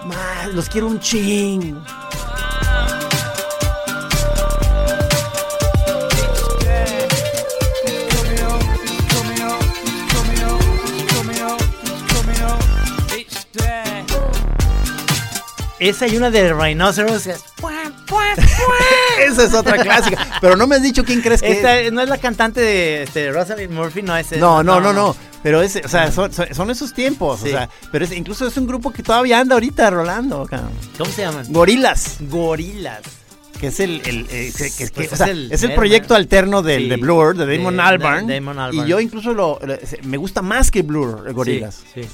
"Ma, 0.05 0.47
los 0.53 0.69
quiero 0.69 0.87
un 0.87 0.99
ching. 0.99 1.75
Esa 15.89 16.07
y 16.07 16.15
una 16.17 16.29
de 16.31 16.53
Rhinoceros. 16.53 17.27
es- 17.27 17.43
Esa 19.27 19.43
es 19.45 19.53
otra 19.53 19.77
clásica. 19.77 20.27
Pero 20.41 20.55
no 20.55 20.67
me 20.67 20.75
has 20.75 20.83
dicho 20.83 21.03
quién 21.03 21.21
crees 21.21 21.41
que 21.41 21.51
Esta 21.51 21.79
es. 21.79 21.91
no 21.91 22.01
es 22.01 22.09
la 22.09 22.17
cantante 22.17 22.61
de 22.61 23.03
este, 23.03 23.31
Rosalind 23.31 23.71
Murphy, 23.71 24.01
no 24.01 24.15
es 24.15 24.31
esa. 24.31 24.39
No, 24.41 24.63
no, 24.63 24.79
no, 24.81 24.93
no. 24.93 25.15
Pero 25.41 25.61
es, 25.61 25.79
o 25.83 25.87
sea, 25.87 26.11
son, 26.11 26.31
esos 26.69 26.93
tiempos. 26.93 27.41
Sí. 27.41 27.49
O 27.49 27.51
sea, 27.51 27.69
pero 27.91 28.05
es, 28.05 28.11
incluso 28.13 28.47
es 28.47 28.55
un 28.57 28.65
grupo 28.67 28.91
que 28.91 29.03
todavía 29.03 29.39
anda 29.39 29.55
ahorita 29.55 29.89
rolando. 29.89 30.45
cabrón. 30.45 30.71
¿Cómo 30.97 31.11
se 31.11 31.21
llaman? 31.23 31.45
Gorilas, 31.49 32.17
Gorilas. 32.21 33.01
que 33.59 33.67
es 33.67 33.79
el, 33.79 34.01
el, 34.05 34.27
eh, 34.29 34.53
que- 34.55 34.71
que- 34.71 34.87
Pues 34.93 35.09
o 35.11 35.13
es 35.13 35.17
sea, 35.17 35.27
el 35.27 35.51
es 35.51 35.63
el 35.63 35.73
proyecto 35.73 36.15
alterno 36.15 36.61
del, 36.61 36.83
Sí. 36.83 36.89
de 36.89 36.95
Blur, 36.97 37.35
de 37.37 37.57
Damon 37.57 37.75
de- 37.77 37.81
Albarn. 37.81 38.27
Damon 38.27 38.59
Albarn. 38.59 38.87
Y 38.87 38.89
yo 38.89 38.99
incluso 38.99 39.33
lo, 39.33 39.59
me 40.03 40.17
gusta 40.17 40.41
más 40.41 40.71
que 40.71 40.81
Blur, 40.81 41.25
eh, 41.27 41.33
Gorilas. 41.33 41.81
Sí, 41.93 42.03
sí. 42.03 42.09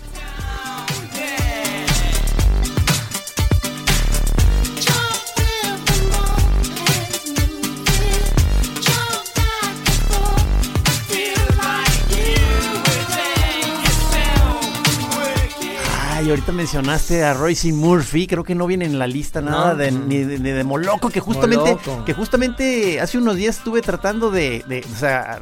Ahorita 16.30 16.52
mencionaste 16.52 17.24
a 17.24 17.34
Royce 17.34 17.74
Murphy, 17.74 18.28
creo 18.28 18.44
que 18.44 18.54
no 18.54 18.68
viene 18.68 18.86
en 18.86 19.00
la 19.00 19.08
lista 19.08 19.42
nada 19.42 19.72
No. 19.74 19.76
de, 19.76 19.92
ni, 19.92 20.18
de, 20.20 20.38
ni 20.38 20.52
de 20.52 20.64
Moloco, 20.64 21.10
que 21.10 21.20
justamente, 21.20 21.72
Moloco. 21.72 22.06
que 22.06 22.14
justamente 22.14 23.02
hace 23.02 23.18
unos 23.18 23.36
días 23.36 23.58
estuve 23.58 23.82
tratando 23.82 24.30
de, 24.30 24.64
de, 24.68 24.86
o 24.94 24.96
sea, 24.96 25.40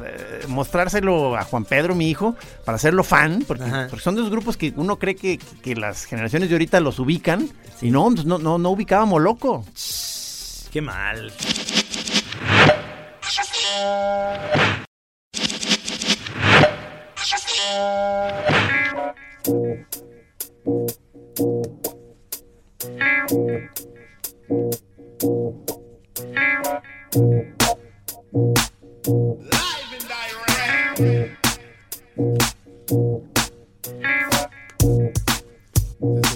mostrárselo 0.48 1.36
a 1.36 1.44
Juan 1.44 1.64
Pedro, 1.66 1.94
mi 1.94 2.08
hijo, 2.08 2.36
para 2.64 2.76
hacerlo 2.76 3.04
fan, 3.04 3.44
porque, 3.46 3.64
son 4.00 4.14
de 4.14 4.22
los 4.22 4.30
grupos 4.30 4.56
que 4.56 4.72
uno 4.76 4.98
cree 4.98 5.14
que, 5.14 5.38
que 5.62 5.76
las 5.76 6.04
generaciones 6.06 6.48
de 6.48 6.54
ahorita 6.54 6.80
los 6.80 6.98
ubican, 6.98 7.50
y 7.82 7.90
no, 7.90 8.10
pues 8.10 8.24
no, 8.24 8.38
no, 8.38 8.56
no 8.58 8.70
ubicaba 8.70 9.04
Moloco. 9.04 9.66
Qué 10.72 10.80
mal. 10.80 11.32
This 20.68 20.84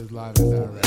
is 0.01 0.11
live 0.13 0.39
and 0.39 0.51
direct. 0.51 0.82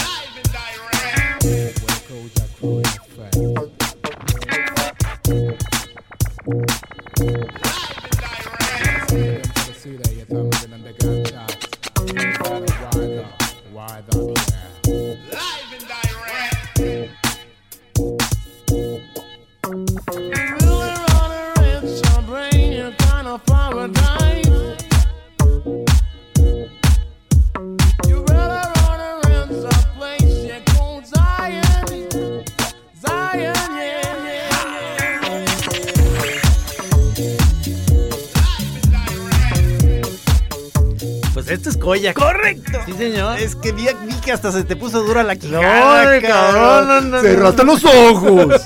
Esto 41.56 41.70
es 41.70 41.78
Koya. 41.78 42.14
¡Correcto! 42.14 42.80
Sí, 42.86 42.94
señor. 42.94 43.40
Es 43.40 43.56
que 43.56 43.72
vi, 43.72 43.88
vi 44.06 44.14
que 44.24 44.32
hasta 44.32 44.52
se 44.52 44.64
te 44.64 44.76
puso 44.76 45.02
dura 45.04 45.24
la 45.24 45.36
No, 45.36 45.40
quijada, 45.40 46.22
cabrón, 46.22 46.88
no, 46.88 47.02
no, 47.02 47.18
no. 47.18 47.22
Cerraste 47.22 47.64
los 47.64 47.84
ojos. 47.86 48.62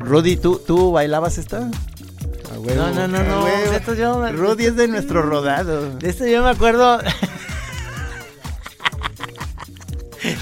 Rudy, 0.00 0.36
¿tú, 0.36 0.58
¿tú 0.66 0.92
bailabas 0.92 1.36
esta? 1.36 1.70
No, 2.76 2.90
no, 2.92 3.08
no, 3.08 3.22
no. 3.22 3.44
huevo. 3.44 3.70
De 3.70 3.76
esto 3.76 3.94
yo 3.94 4.18
me- 4.18 4.32
Rudy 4.32 4.66
es 4.66 4.76
de 4.76 4.88
nuestro 4.88 5.22
rodado. 5.22 5.90
De 5.98 6.10
esto 6.10 6.26
yo 6.26 6.42
me 6.42 6.50
acuerdo. 6.50 6.98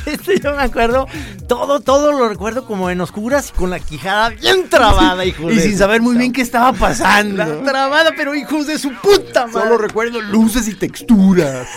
De 0.05 0.13
esto 0.15 0.33
yo 0.33 0.55
me 0.55 0.63
acuerdo. 0.63 1.07
Todo, 1.49 1.81
todo 1.81 2.13
lo 2.13 2.29
recuerdo 2.29 2.65
como 2.65 2.91
en 2.91 3.01
oscuras 3.01 3.51
y 3.51 3.59
con 3.59 3.71
la 3.71 3.79
quijada 3.79 4.31
bien 4.31 4.69
trabada, 4.69 5.25
hijo 5.25 5.43
Y 5.51 5.57
de 5.57 5.63
sin 5.63 5.79
saber 5.79 6.01
muy 6.01 6.17
bien 6.17 6.33
qué 6.33 6.41
estaba 6.43 6.73
pasando. 6.73 7.45
La 7.45 7.63
trabada, 7.63 8.11
pero 8.17 8.35
hijos 8.35 8.67
de 8.67 8.79
su 8.79 8.93
puta 8.95 9.47
madre. 9.47 9.61
Solo 9.63 9.79
recuerdo 9.79 10.21
luces 10.21 10.67
y 10.69 10.75
texturas. 10.75 11.69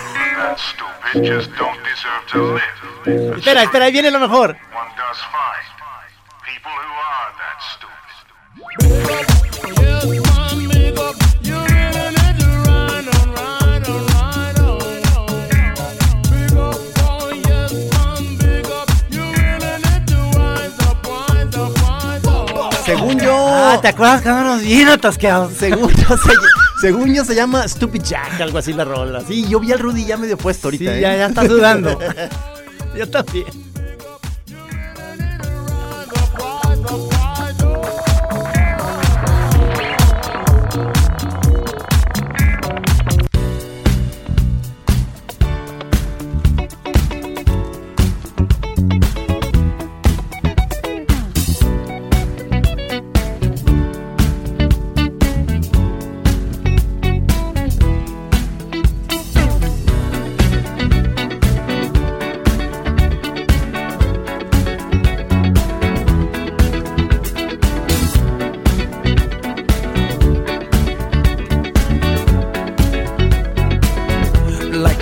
Espera, 3.35 3.63
espera, 3.63 3.85
ahí 3.85 3.91
viene 3.91 4.11
lo 4.11 4.19
mejor. 4.19 4.55
Ah, 23.71 23.81
¿te 23.81 23.87
acuerdas 23.89 24.21
que 24.21 24.29
andábamos 24.29 24.61
bien 24.63 24.87
atascados? 24.89 25.53
Según 25.57 25.91
yo, 25.93 26.17
se, 26.17 26.31
según 26.81 27.13
yo 27.13 27.23
se 27.25 27.35
llama 27.35 27.67
Stupid 27.67 28.01
Jack, 28.01 28.41
algo 28.41 28.57
así 28.57 28.73
la 28.73 28.85
rola. 28.85 29.21
Sí, 29.27 29.47
yo 29.47 29.59
vi 29.59 29.71
al 29.71 29.79
Rudy 29.79 30.05
ya 30.05 30.17
medio 30.17 30.37
puesto 30.37 30.69
Sí, 30.71 30.77
ahorita. 30.77 30.97
¿eh? 30.97 31.01
ya, 31.01 31.15
ya 31.17 31.25
está 31.27 31.45
sudando. 31.45 31.99
Yo 32.97 33.07
también. 33.07 33.45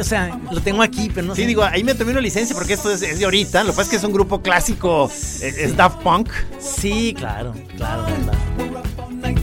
o 0.00 0.04
sea, 0.04 0.38
lo 0.50 0.60
tengo 0.60 0.82
aquí, 0.82 1.10
pero 1.14 1.26
no 1.26 1.34
Sí, 1.34 1.42
sé. 1.42 1.48
digo, 1.48 1.64
ahí 1.64 1.84
me 1.84 1.94
tomé 1.94 2.12
una 2.12 2.20
licencia 2.20 2.54
porque 2.54 2.74
esto 2.74 2.90
es, 2.90 3.02
es 3.02 3.18
de 3.18 3.24
ahorita. 3.24 3.62
Lo 3.64 3.70
que 3.70 3.76
pasa 3.76 3.82
es 3.82 3.88
que 3.90 3.96
es 3.96 4.04
un 4.04 4.12
grupo 4.12 4.42
clásico, 4.42 5.10
eh, 5.40 5.54
es 5.58 5.76
Daft 5.76 6.02
Punk. 6.02 6.28
Sí, 6.58 7.14
claro, 7.16 7.54
claro, 7.76 8.06
lucky. 8.08 9.36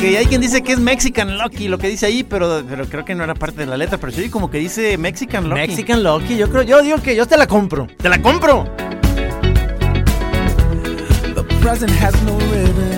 Que 0.00 0.16
hay 0.18 0.26
quien 0.26 0.40
dice 0.40 0.62
que 0.62 0.72
es 0.72 0.78
Mexican 0.78 1.38
Lucky, 1.38 1.68
lo 1.68 1.78
que 1.78 1.88
dice 1.88 2.06
ahí, 2.06 2.22
pero, 2.22 2.62
pero 2.68 2.86
creo 2.88 3.04
que 3.04 3.14
no 3.14 3.24
era 3.24 3.34
parte 3.34 3.60
de 3.60 3.66
la 3.66 3.76
letra. 3.76 3.98
Pero 3.98 4.12
sí, 4.12 4.30
como 4.30 4.50
que 4.50 4.58
dice 4.58 4.96
Mexican 4.96 5.48
Lucky. 5.48 5.60
Mexican 5.60 6.02
Lucky, 6.04 6.36
yo 6.36 6.48
creo, 6.50 6.62
yo 6.62 6.82
digo 6.82 7.02
que 7.02 7.16
yo 7.16 7.26
te 7.26 7.36
la 7.36 7.46
compro. 7.46 7.88
¡Te 7.96 8.08
la 8.08 8.20
compro! 8.22 8.64
The 11.34 11.42
present 11.60 11.90
has 12.00 12.14
no 12.22 12.38
ribbon. 12.38 12.97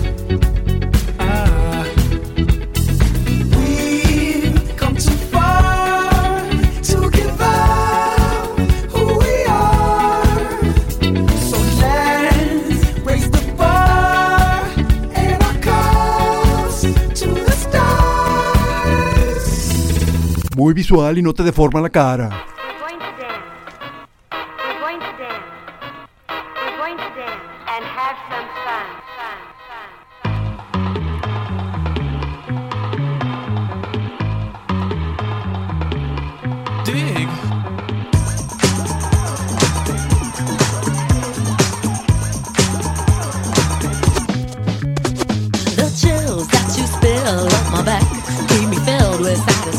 muy 20.71 20.75
visual 20.75 21.17
y 21.17 21.21
no 21.21 21.33
te 21.33 21.43
deforma 21.43 21.81
la 21.81 21.89
cara. 21.89 22.29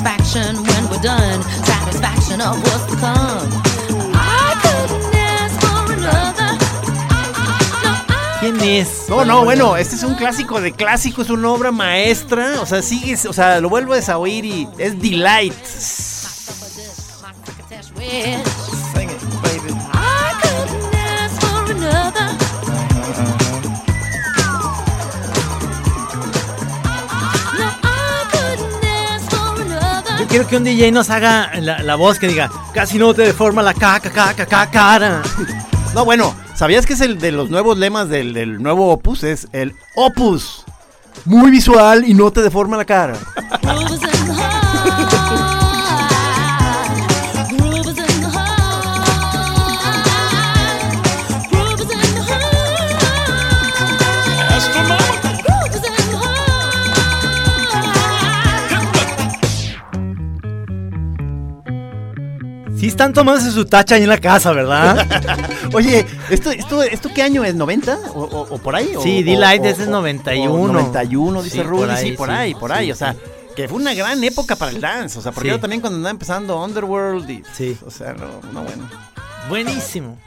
satisfaction. 0.03 0.72
Done. 1.03 1.43
Satisfaction 1.65 2.41
of 2.41 2.57
what's 2.63 2.87
to 2.87 2.97
come. 2.97 3.73
¿Quién 8.41 8.61
es? 8.61 9.09
No, 9.09 9.25
no, 9.25 9.45
bueno, 9.45 9.77
este 9.77 9.95
es 9.95 10.03
un 10.03 10.17
clásico 10.17 10.61
de 10.61 10.73
clásico, 10.73 11.23
es 11.23 11.31
una 11.31 11.49
obra 11.51 11.71
maestra. 11.71 12.61
O 12.61 12.67
sea, 12.67 12.83
sigue, 12.83 13.15
o 13.29 13.33
sea, 13.33 13.61
lo 13.61 13.69
vuelvo 13.69 13.95
a 13.95 14.19
oír 14.19 14.45
y 14.45 14.69
es 14.79 15.01
Delight. 15.01 15.55
Quiero 30.33 30.49
que 30.49 30.57
un 30.57 30.65
DJ 30.65 30.93
nos 30.93 31.11
haga 31.11 31.51
la, 31.61 31.83
la 31.83 31.95
voz 31.95 32.19
que 32.19 32.27
diga, 32.27 32.51
casi 32.73 32.97
no 32.97 33.13
te 33.13 33.21
deforma 33.21 33.63
la 33.63 33.75
caca, 33.75 34.11
caca, 34.11 34.47
caca, 34.47 34.71
cara. 34.71 35.23
No, 35.95 36.07
bueno, 36.07 36.35
¿sabías 36.55 36.87
que 36.87 36.95
es 36.95 37.03
el 37.03 37.19
de 37.19 37.33
los 37.33 37.51
nuevos 37.51 37.77
lemas 37.77 38.09
del, 38.09 38.33
del 38.33 38.63
nuevo 38.63 38.91
Opus? 38.91 39.25
Es 39.25 39.47
el 39.53 39.75
Opus. 39.95 40.65
Muy 41.27 41.51
visual 41.51 42.09
y 42.09 42.15
no 42.15 42.31
te 42.31 42.41
deforma 42.41 42.79
la 42.79 42.87
cara. 42.87 43.19
Sí 62.83 62.89
están 62.89 63.13
tomándose 63.13 63.53
su 63.53 63.65
tacha 63.65 63.95
ahí 63.95 64.03
en 64.03 64.09
la 64.09 64.19
casa, 64.19 64.51
¿verdad? 64.51 65.07
Oye, 65.73 66.05
¿esto, 66.31 66.51
esto, 66.51 66.83
¿esto 66.83 67.11
qué 67.15 67.23
año 67.23 67.45
es? 67.45 67.55
¿90? 67.55 67.97
¿O, 68.13 68.23
o- 68.25 68.55
o 68.55 68.59
por 68.59 68.75
ahí? 68.75 68.93
¿O- 68.97 69.01
Sí, 69.01 69.23
D-Light 69.23 69.65
ese 69.65 69.83
es 69.83 69.89
o- 69.89 69.93
91. 69.93 70.53
o 70.53 70.67
91, 70.67 71.43
dice 71.45 71.59
Sí, 71.59 71.63
Rudy. 71.63 71.81
por 71.81 71.91
ahí, 71.93 72.11
sí, 72.11 72.17
por 72.17 72.29
sí. 72.29 72.35
ahí, 72.35 72.55
por 72.57 72.73
ahí. 72.73 72.87
Sí, 72.87 72.91
o 72.91 72.97
sea, 72.97 73.15
que 73.55 73.69
fue 73.69 73.79
una 73.79 73.95
gran 73.95 74.25
época 74.25 74.57
para 74.57 74.73
el 74.73 74.81
dance. 74.81 75.17
O 75.17 75.23
sea, 75.23 75.31
porque 75.31 75.51
Sí. 75.51 75.53
era 75.55 75.61
también 75.61 75.81
cuando 75.81 75.99
andaba 75.99 76.11
empezando 76.11 76.61
Underworld 76.61 77.31
y... 77.31 77.45
Sí. 77.57 77.79
O 77.87 77.91
sea, 77.93 78.15
no, 78.15 78.27
no 78.53 78.65
bueno. 78.65 78.91
Buenísimo. 79.49 80.19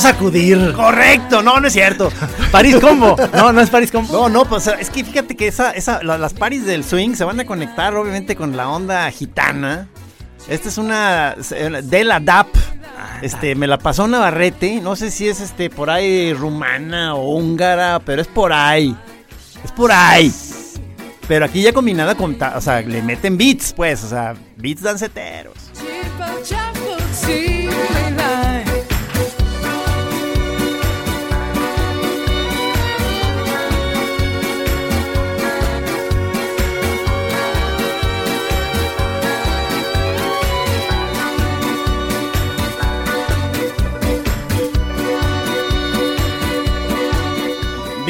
Sacudir. 0.00 0.72
Correcto, 0.74 1.42
no, 1.42 1.60
no 1.60 1.66
es 1.66 1.72
cierto. 1.72 2.10
París 2.50 2.76
Combo. 2.80 3.16
No, 3.34 3.52
no 3.52 3.60
es 3.60 3.70
París 3.70 3.90
Combo. 3.92 4.12
No, 4.12 4.28
no, 4.28 4.44
pues 4.44 4.66
es 4.66 4.90
que 4.90 5.04
fíjate 5.04 5.36
que 5.36 5.48
esa, 5.48 5.70
esa, 5.72 6.02
la- 6.02 6.18
las 6.18 6.34
paris 6.34 6.64
del 6.64 6.84
swing 6.84 7.14
se 7.14 7.24
van 7.24 7.38
a 7.40 7.44
conectar 7.44 7.94
obviamente 7.94 8.34
con 8.36 8.56
la 8.56 8.68
onda 8.68 9.10
gitana. 9.10 9.88
Esta 10.48 10.68
es 10.68 10.78
una 10.78 11.34
de 11.36 12.04
la 12.04 12.18
DAP. 12.18 12.48
Este, 13.22 13.54
me 13.54 13.66
la 13.66 13.78
pasó 13.78 14.08
Navarrete. 14.08 14.80
No 14.80 14.96
sé 14.96 15.10
si 15.10 15.28
es 15.28 15.40
este 15.40 15.70
por 15.70 15.90
ahí 15.90 16.32
rumana 16.32 17.14
o 17.14 17.36
húngara, 17.36 18.00
pero 18.00 18.22
es 18.22 18.28
por 18.28 18.52
ahí. 18.52 18.96
Es 19.64 19.70
por 19.72 19.92
ahí. 19.92 20.32
Pero 21.28 21.44
aquí 21.44 21.62
ya 21.62 21.72
combinada 21.72 22.16
con, 22.16 22.36
o 22.42 22.60
sea, 22.60 22.80
le 22.80 23.02
meten 23.02 23.36
beats, 23.38 23.72
pues, 23.72 24.02
o 24.02 24.08
sea, 24.08 24.34
beats 24.56 24.82
danceteros. 24.82 25.54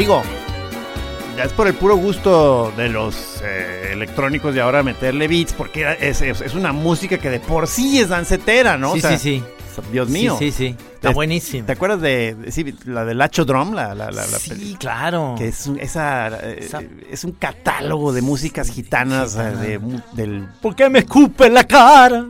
Digo, 0.01 0.23
ya 1.37 1.45
es 1.45 1.53
por 1.53 1.67
el 1.67 1.75
puro 1.75 1.95
gusto 1.95 2.73
de 2.75 2.89
los 2.89 3.43
eh, 3.45 3.91
electrónicos 3.93 4.55
de 4.55 4.63
ahora 4.63 4.83
meterle 4.83 5.29
beats, 5.29 5.53
porque 5.53 5.95
es, 6.01 6.23
es- 6.23 6.41
es 6.41 6.55
una 6.55 6.73
música 6.73 7.19
que 7.19 7.29
de 7.29 7.39
por 7.39 7.67
sí 7.67 8.01
es 8.01 8.09
dancetera, 8.09 8.79
¿no? 8.79 8.93
O 8.93 8.95
Sí, 8.95 9.01
sea, 9.03 9.19
sí, 9.19 9.43
sí. 9.77 9.83
Dios 9.93 10.09
mío. 10.09 10.37
Sí, 10.39 10.53
sí, 10.53 10.69
sí. 10.71 10.77
Está 10.95 11.11
Es- 11.11 11.15
buenísimo. 11.15 11.67
¿Te 11.67 11.73
acuerdas 11.73 12.01
de, 12.01 12.35
de- 12.35 12.51
sí, 12.51 12.75
la 12.87 13.05
del 13.05 13.19
Lacho 13.19 13.45
Drum? 13.45 13.75
La, 13.75 13.89
la, 13.95 14.07
la, 14.11 14.27
la 14.27 14.39
Sí, 14.39 14.49
peli- 14.51 14.75
claro. 14.77 15.35
Que 15.37 15.49
es 15.49 15.67
un, 15.67 15.79
esa, 15.79 16.29
eh, 16.45 16.67
es 17.11 17.25
un 17.25 17.33
catálogo 17.33 18.15
de 18.15 18.23
músicas 18.23 18.71
gitanas 18.71 19.37
eh, 19.37 19.51
de, 19.55 19.79
mu- 19.79 20.01
del... 20.13 20.49
¿Por 20.63 20.75
qué 20.75 20.89
me 20.89 21.01
escupe 21.01 21.45
en 21.47 21.53
la 21.55 21.65
cara? 21.65 22.25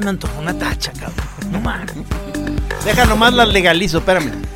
Me 0.00 0.10
antojó 0.10 0.40
una 0.40 0.56
tacha, 0.58 0.92
cabrón. 0.92 1.26
No 1.50 1.60
mames. 1.60 1.94
Deja 2.84 3.04
nomás 3.04 3.32
la 3.34 3.44
legalizo, 3.46 3.98
espérame. 3.98 4.47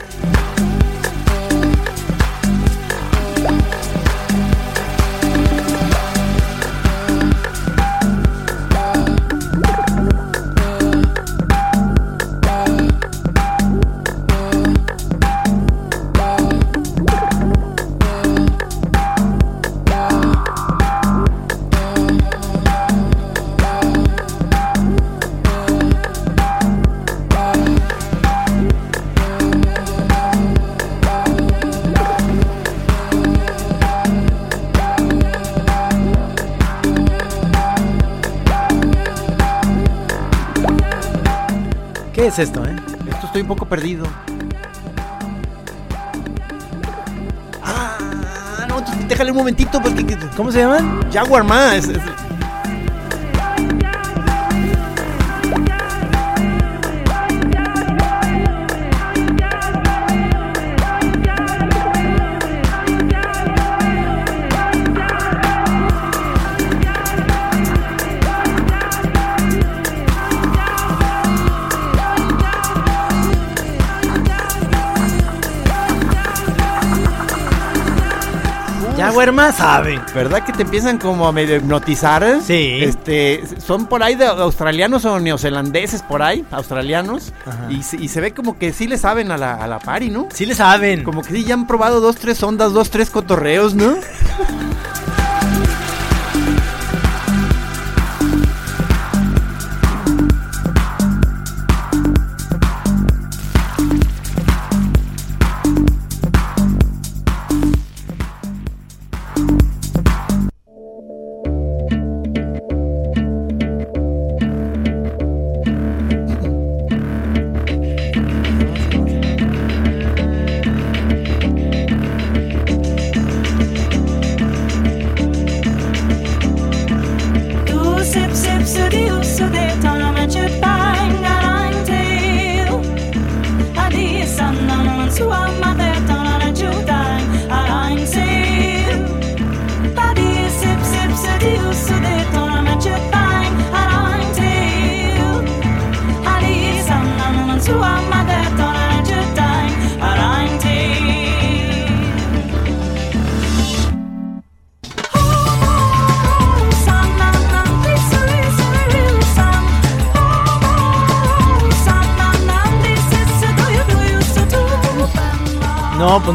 Es 42.33 42.39
esto, 42.39 42.65
eh? 42.65 42.75
Esto 43.09 43.27
estoy 43.27 43.43
un 43.43 43.49
poco 43.49 43.67
perdido. 43.67 44.07
Ah, 47.63 48.67
no, 48.69 48.83
déjale 49.09 49.31
un 49.31 49.37
momentito 49.37 49.81
porque... 49.83 50.05
que- 50.07 50.19
¿Cómo 50.37 50.51
se 50.51 50.61
llaman? 50.61 51.11
Jaguar 51.13 51.45
Ma. 51.45 51.73
Más 79.33 79.57
sabe. 79.57 80.01
¿Verdad 80.15 80.45
que 80.45 80.53
te 80.53 80.63
empiezan 80.63 80.99
como 80.99 81.27
a 81.29 81.33
medio 81.33 81.57
hipnotizar? 81.57 82.41
Sí. 82.45 82.79
Este, 82.83 83.43
son 83.65 83.87
por 83.87 84.03
ahí 84.03 84.15
de 84.15 84.27
australianos 84.27 85.05
o 85.05 85.19
neozelandeses 85.21 86.03
por 86.03 86.23
ahí, 86.23 86.45
australianos. 86.51 87.33
Ajá. 87.47 87.71
Y, 87.71 87.83
se- 87.83 87.97
y 87.97 88.09
se 88.09 88.21
ve 88.21 88.33
como 88.33 88.59
que 88.59 88.73
sí 88.73 88.87
le 88.89 88.99
saben 88.99 89.31
a 89.31 89.37
la, 89.37 89.55
a 89.55 89.67
la 89.67 89.79
pari, 89.79 90.11
¿no? 90.11 90.29
Sí 90.33 90.47
le 90.47 90.55
saben. 90.55 91.05
Como 91.05 91.23
que 91.23 91.31
sí 91.33 91.45
ya 91.45 91.55
han 91.55 91.67
probado 91.67 92.01
dos, 92.01 92.17
tres 92.17 92.43
ondas, 92.43 92.73
dos, 92.73 92.91
tres 92.91 93.11
cotorreos, 93.11 93.75
¿no? 93.75 93.95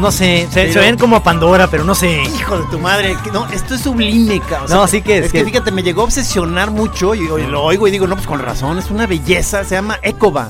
no 0.00 0.10
sé. 0.12 0.46
Se, 0.50 0.66
se 0.66 0.68
Pero- 0.68 0.80
ven 0.80 0.96
como 0.98 1.16
a 1.16 1.22
Pandora, 1.22 1.68
pero 1.68 1.84
no 1.84 1.94
sé. 1.94 2.22
Hijo 2.22 2.58
de 2.58 2.66
tu 2.66 2.78
madre, 2.78 3.16
no, 3.32 3.46
esto 3.48 3.74
es 3.74 3.82
sublime, 3.82 4.40
cabrón. 4.40 4.70
No, 4.70 4.86
sí 4.86 5.02
que 5.02 5.18
es 5.18 5.26
es 5.26 5.32
que 5.32 5.38
que- 5.40 5.44
fíjate, 5.44 5.70
me 5.70 5.82
llegó 5.82 6.02
a 6.02 6.04
obsesionar 6.04 6.70
mucho 6.70 7.14
y, 7.14 7.20
y 7.20 7.46
lo 7.46 7.62
oigo 7.62 7.86
y 7.88 7.90
digo, 7.90 8.06
no, 8.06 8.14
pues 8.14 8.26
con 8.26 8.38
razón, 8.40 8.78
es 8.78 8.90
una 8.90 9.06
belleza, 9.06 9.64
se 9.64 9.74
llama 9.74 9.98
Ecoba. 10.02 10.48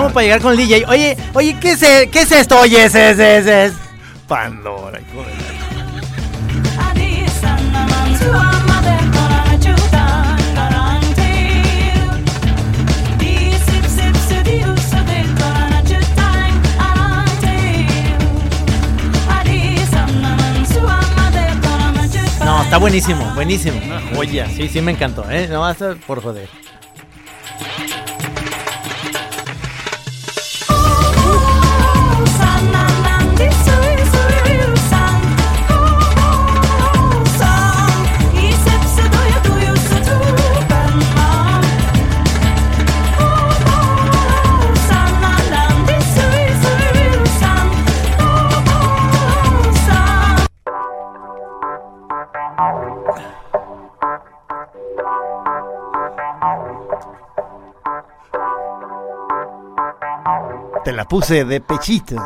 Como 0.00 0.14
para 0.14 0.24
llegar 0.24 0.40
con 0.40 0.52
el 0.52 0.56
DJ. 0.56 0.84
Oye, 0.88 1.16
oye, 1.34 1.56
¿qué 1.60 1.72
es, 1.72 1.82
e- 1.82 2.08
qué 2.10 2.22
es 2.22 2.32
esto? 2.32 2.58
Oye, 2.60 2.84
es, 2.84 2.94
es, 2.94 3.18
es, 3.18 3.46
es. 3.46 3.72
Pandora, 4.26 4.98
hijo 5.00 5.22
de 5.22 5.34
la- 5.34 5.50
No, 22.44 22.62
está 22.62 22.78
buenísimo, 22.78 23.24
buenísimo. 23.34 23.78
Una 23.84 24.00
joya. 24.14 24.48
Sí, 24.48 24.68
sí 24.68 24.80
me 24.80 24.92
encantó, 24.92 25.28
¿eh? 25.30 25.46
No 25.48 25.60
vas 25.60 25.80
a 25.82 25.94
por 26.06 26.22
joder. 26.22 26.48
Te 60.90 60.96
la 60.96 61.04
puse 61.04 61.44
de 61.44 61.60
pechito. 61.60 62.16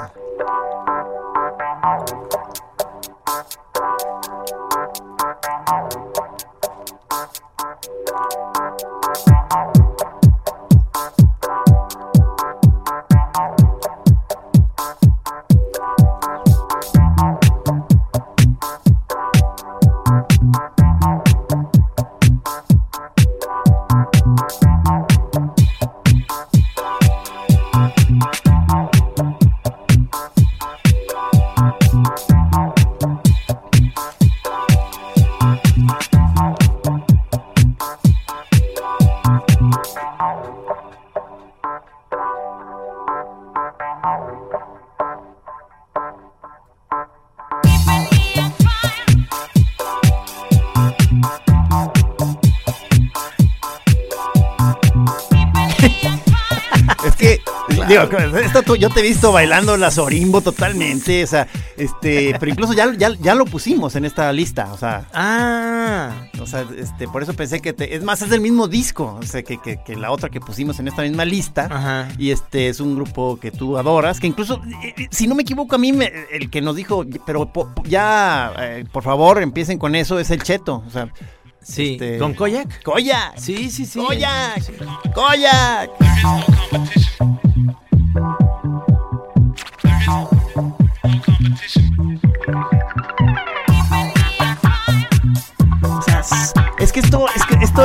Yo 58.77 58.91
te 58.91 59.01
he 59.01 59.03
visto 59.03 59.33
bailando 59.33 59.77
la 59.77 59.91
Sorimbo 59.91 60.41
totalmente, 60.41 61.25
o 61.25 61.27
sea, 61.27 61.47
este, 61.77 62.37
pero 62.39 62.51
incluso 62.53 62.72
ya, 62.72 62.93
ya, 62.97 63.11
ya 63.20 63.35
lo 63.35 63.45
pusimos 63.45 63.97
en 63.97 64.05
esta 64.05 64.33
lista, 64.33 64.72
o 64.72 64.79
sea, 64.79 65.07
Ah, 65.12 66.11
o 66.41 66.47
sea, 66.47 66.64
este, 66.79 67.07
por 67.09 67.22
eso 67.22 67.35
pensé 67.35 67.61
que 67.61 67.72
te, 67.72 67.95
es 67.95 68.03
más, 68.03 68.22
es 68.22 68.31
del 68.31 68.41
mismo 68.41 68.68
disco, 68.68 69.18
o 69.20 69.27
sea, 69.27 69.43
que, 69.43 69.59
que, 69.61 69.79
que 69.85 69.97
la 69.97 70.11
otra 70.11 70.29
que 70.31 70.41
pusimos 70.41 70.79
en 70.79 70.89
esta 70.89 71.03
misma 71.03 71.25
lista, 71.25 71.68
Ajá. 71.70 72.09
y 72.18 72.31
este 72.31 72.68
es 72.68 72.81
un 72.81 72.95
grupo 72.95 73.39
que 73.41 73.51
tú 73.51 73.77
adoras, 73.79 74.20
que 74.20 74.27
incluso, 74.27 74.61
eh, 74.83 74.95
eh, 74.97 75.09
si 75.11 75.27
no 75.27 75.35
me 75.35 75.43
equivoco 75.43 75.75
a 75.75 75.79
mí, 75.79 75.93
me- 75.93 76.12
el 76.33 76.51
que 76.51 76.61
nos 76.62 76.77
dijo, 76.77 77.05
pero 77.27 77.53
po- 77.53 77.72
ya, 77.85 78.53
eh, 78.59 78.85
por 78.91 79.03
favor, 79.03 79.43
empiecen 79.43 79.79
con 79.79 79.95
eso, 79.95 80.18
es 80.18 80.31
el 80.31 80.43
Cheto, 80.43 80.83
o 80.87 80.91
sea, 80.91 81.09
sí. 81.62 81.93
este- 81.93 82.18
¿Con 82.18 82.35
Koyak? 82.35 82.83
Koyak, 82.83 83.39
Sí, 83.39 83.70
sí, 83.70 83.85
sí. 83.87 83.99
Koyak, 83.99 84.62
Koyak. 85.14 85.91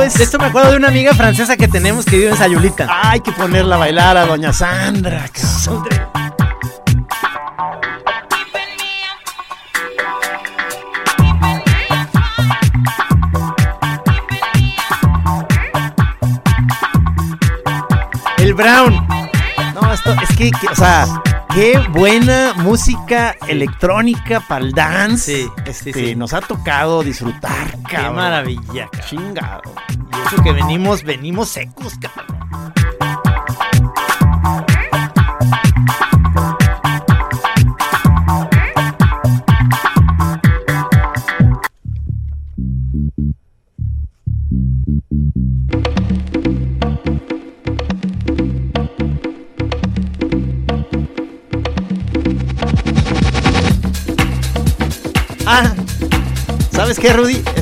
Esto 0.02 0.38
me 0.38 0.46
acuerdo 0.46 0.70
de 0.70 0.76
una 0.76 0.88
amiga 0.88 1.14
francesa 1.14 1.56
que 1.56 1.68
tenemos 1.68 2.04
que 2.04 2.16
vive 2.16 2.30
en 2.30 2.36
Sayulita. 2.36 2.88
Hay 3.02 3.20
que 3.20 3.32
ponerla 3.32 3.76
a 3.76 3.78
bailar 3.78 4.16
a 4.16 4.26
Doña 4.26 4.52
Sandra, 4.52 5.28
cabrón. 5.28 5.84
El 18.38 18.54
Brown. 18.54 19.06
No, 19.74 19.92
esto 19.92 20.14
es 20.22 20.36
que, 20.36 20.50
o 20.70 20.74
sea, 20.74 21.06
qué 21.54 21.78
buena 21.90 22.54
música 22.56 23.36
electrónica 23.48 24.40
para 24.40 24.64
el 24.64 24.72
dance. 24.72 25.42
Sí, 25.44 25.50
este, 25.66 25.92
sí, 25.92 26.06
sí. 26.08 26.14
Nos 26.16 26.32
ha 26.32 26.40
tocado 26.40 27.02
disfrutar, 27.02 27.70
Qué 27.88 27.96
cabrón. 27.96 28.16
maravilla, 28.16 28.88
cabrón. 28.90 29.00
Chingado. 29.08 29.74
Y 29.90 30.26
eso 30.34 30.42
que 30.42 30.52
venimos, 30.52 31.02
venimos 31.02 31.48
secos, 31.48 31.94
cabrón. 32.00 32.39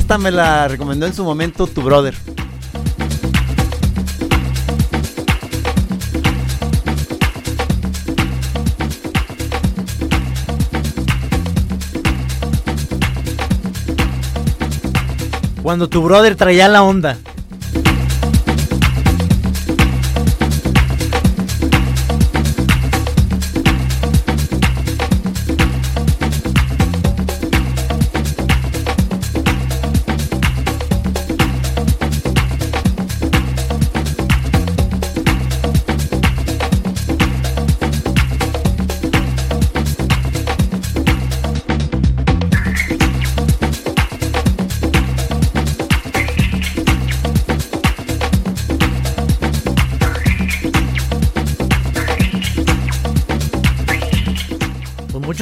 Esta 0.09 0.17
me 0.17 0.31
la 0.31 0.67
recomendó 0.67 1.05
en 1.05 1.13
su 1.13 1.23
momento 1.23 1.67
tu 1.67 1.83
brother. 1.83 2.15
Cuando 15.61 15.87
tu 15.87 16.01
brother 16.01 16.35
traía 16.35 16.67
la 16.67 16.81
onda. 16.81 17.15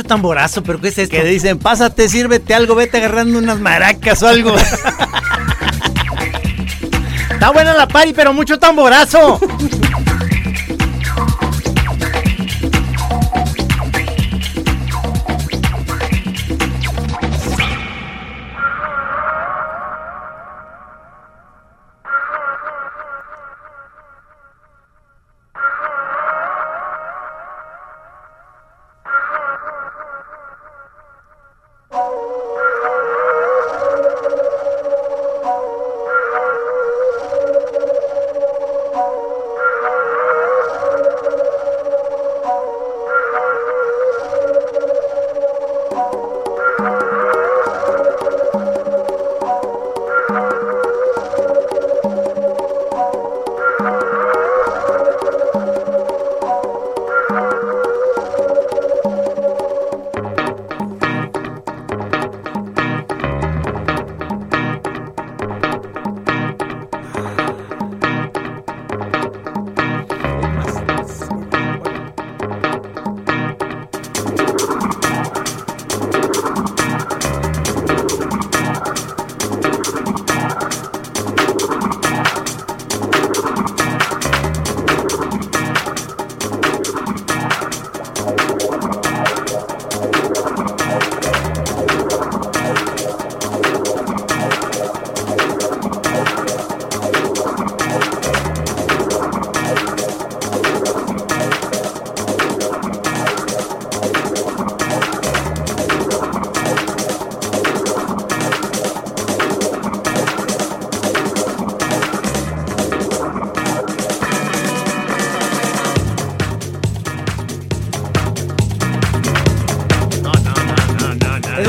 Tamborazo, 0.08 0.64
pero 0.64 0.82
¿qué 0.82 0.88
es 0.88 0.98
esto? 0.98 1.16
Que 1.16 1.24
dicen, 1.24 1.60
pásate, 1.60 2.10
sírvete 2.10 2.54
algo, 2.54 2.74
vete 2.76 2.98
agarrando 2.98 3.38
unas 3.38 3.60
maracas 3.60 4.24
o 4.24 4.28
algo. 4.28 4.56
Está 7.32 7.52
buena 7.52 7.76
la 7.76 7.88
pari, 7.88 8.14
pero 8.14 8.34
mucho 8.34 8.58
tamborazo. 8.58 9.40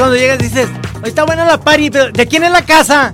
Cuando 0.09 0.23
llegas 0.23 0.39
dices, 0.39 0.71
"Hoy 1.03 1.11
está 1.11 1.25
buena 1.25 1.45
la 1.45 1.61
pari, 1.61 1.91
pero 1.91 2.11
¿de 2.11 2.27
quién 2.27 2.43
es 2.43 2.51
la 2.51 2.63
casa? 2.63 3.13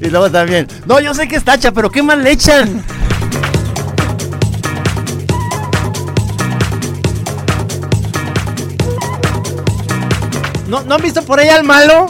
Y 0.00 0.08
luego 0.08 0.30
también, 0.30 0.66
no, 0.86 0.98
yo 1.00 1.12
sé 1.12 1.28
que 1.28 1.36
es 1.36 1.44
tacha, 1.44 1.72
pero 1.72 1.90
¿qué 1.90 2.02
más 2.02 2.16
le 2.16 2.30
echan? 2.30 2.82
¿No, 10.68 10.80
¿No 10.84 10.94
han 10.94 11.02
visto 11.02 11.22
por 11.22 11.38
ahí 11.38 11.48
al 11.50 11.64
malo? 11.64 12.06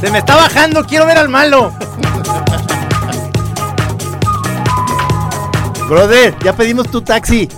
Se 0.00 0.08
me 0.12 0.18
está 0.18 0.36
bajando, 0.36 0.84
quiero 0.84 1.04
ver 1.06 1.18
al 1.18 1.28
malo. 1.28 1.72
Brother, 5.88 6.36
ya 6.44 6.52
pedimos 6.52 6.90
tu 6.90 7.00
taxi. 7.00 7.48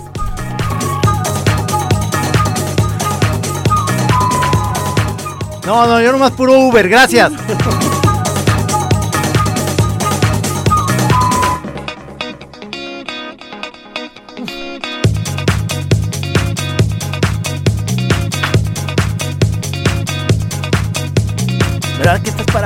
No, 5.65 5.85
no, 5.85 6.01
yo 6.01 6.11
nomás 6.11 6.31
puro 6.31 6.57
Uber, 6.59 6.87
gracias. 6.87 7.31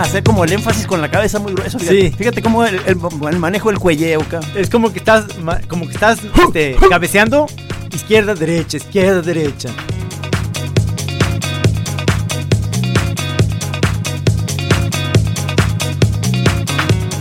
hacer 0.06 0.24
como 0.24 0.44
el 0.44 0.52
énfasis 0.54 0.88
con 0.88 1.02
la 1.02 1.10
cabeza 1.12 1.40
muy 1.40 1.54
grueso? 1.54 1.78
Fíjate, 1.80 2.10
Sí. 2.10 2.16
Fíjate 2.18 2.42
cómo 2.42 2.64
el, 2.66 2.76
el- 2.86 2.98
el 3.30 3.40
manejo 3.40 3.70
del 3.70 3.80
cuelleo. 3.80 4.22
Es 4.56 4.70
como 4.70 4.92
que 4.92 5.00
estás, 5.00 5.26
como 5.68 5.86
que 5.88 5.94
estás 5.94 6.20
este, 6.48 6.76
cabeceando 6.90 7.48
izquierda, 7.94 8.34
derecha, 8.36 8.78
izquierda, 8.78 9.22
derecha. 9.22 9.70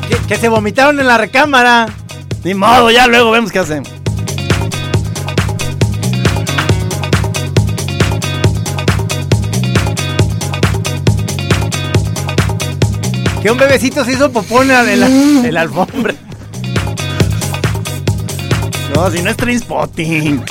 Que, 0.08 0.16
que 0.28 0.36
se 0.36 0.48
vomitaron 0.48 1.00
en 1.00 1.06
la 1.06 1.18
recámara. 1.18 1.86
Ni 2.44 2.54
modo, 2.54 2.90
ya 2.90 3.06
luego 3.06 3.30
vemos 3.30 3.50
qué 3.50 3.58
hacemos. 3.60 3.88
Que 13.44 13.50
un 13.50 13.58
bebecito 13.58 14.02
se 14.06 14.12
hizo 14.12 14.32
popón 14.32 14.70
en 14.70 15.00
la, 15.00 15.50
la 15.50 15.60
alfombra. 15.60 16.14
No, 18.94 19.10
si 19.10 19.20
no 19.20 19.28
es 19.28 19.36
Trainspotting. 19.36 20.42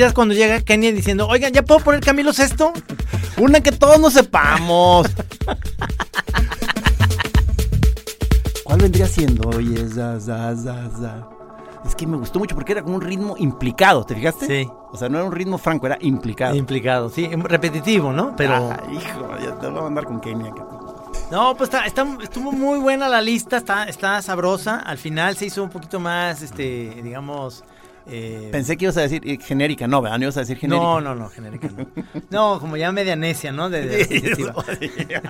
Ya 0.00 0.12
cuando 0.14 0.34
llega 0.34 0.60
Kenia 0.60 0.92
diciendo, 0.92 1.26
oigan, 1.28 1.52
¿ya 1.52 1.62
puedo 1.62 1.80
poner 1.80 2.00
Camilo 2.00 2.32
Sesto? 2.32 2.72
Una 3.36 3.60
que 3.60 3.72
todos 3.72 4.00
no 4.00 4.10
sepamos. 4.10 5.06
¿Cuál 5.44 5.58
¿Cuál 8.64 8.80
vendría 8.80 9.06
siendo? 9.06 9.48
Oye, 9.50 9.88
za, 9.88 10.18
za, 10.20 10.54
za, 10.56 10.90
za. 10.90 11.28
Es 11.84 11.94
que 11.94 12.06
me 12.06 12.16
gustó 12.16 12.38
mucho 12.38 12.54
porque 12.54 12.72
era 12.72 12.82
como 12.82 12.96
un 12.96 13.00
ritmo 13.00 13.34
implicado, 13.38 14.04
¿te 14.04 14.14
fijaste? 14.14 14.46
Sí. 14.46 14.68
O 14.92 14.96
sea, 14.96 15.08
no 15.08 15.18
era 15.18 15.26
un 15.26 15.32
ritmo 15.32 15.58
franco, 15.58 15.86
era 15.86 15.96
implicado. 16.00 16.54
Implicado, 16.54 17.08
sí, 17.08 17.28
repetitivo, 17.34 18.12
¿no? 18.12 18.34
Pero. 18.36 18.54
Ah, 18.70 18.80
hijo, 18.92 19.28
ya 19.42 19.58
te 19.58 19.68
voy 19.68 19.78
a 19.78 19.82
mandar 19.82 20.04
con 20.04 20.20
Kenia. 20.20 20.52
No, 21.30 21.56
pues 21.56 21.68
está, 21.70 21.86
está- 21.86 22.06
estuvo 22.22 22.52
muy 22.52 22.78
buena 22.80 23.08
la 23.08 23.20
lista, 23.20 23.56
está, 23.56 23.84
está 23.84 24.20
sabrosa. 24.20 24.80
Al 24.80 24.98
final 24.98 25.36
se 25.36 25.46
hizo 25.46 25.62
un 25.62 25.70
poquito 25.70 25.98
más, 26.00 26.42
este, 26.42 27.00
digamos. 27.02 27.64
Eh, 28.06 28.48
Pensé 28.52 28.76
que 28.76 28.86
ibas 28.86 28.96
a 28.96 29.02
decir 29.02 29.22
eh, 29.24 29.38
genérica, 29.40 29.86
no, 29.86 30.02
¿verdad? 30.02 30.18
No 30.18 30.24
ibas 30.24 30.36
a 30.36 30.40
decir 30.40 30.58
genérica. 30.58 30.84
No, 30.84 31.00
no, 31.00 31.14
no, 31.14 31.28
genérica 31.28 31.68
no. 31.76 31.86
No, 32.30 32.60
como 32.60 32.76
ya 32.76 32.92
media 32.92 33.16
necia, 33.16 33.52
¿no? 33.52 33.70
De, 33.70 33.86
de 33.86 34.52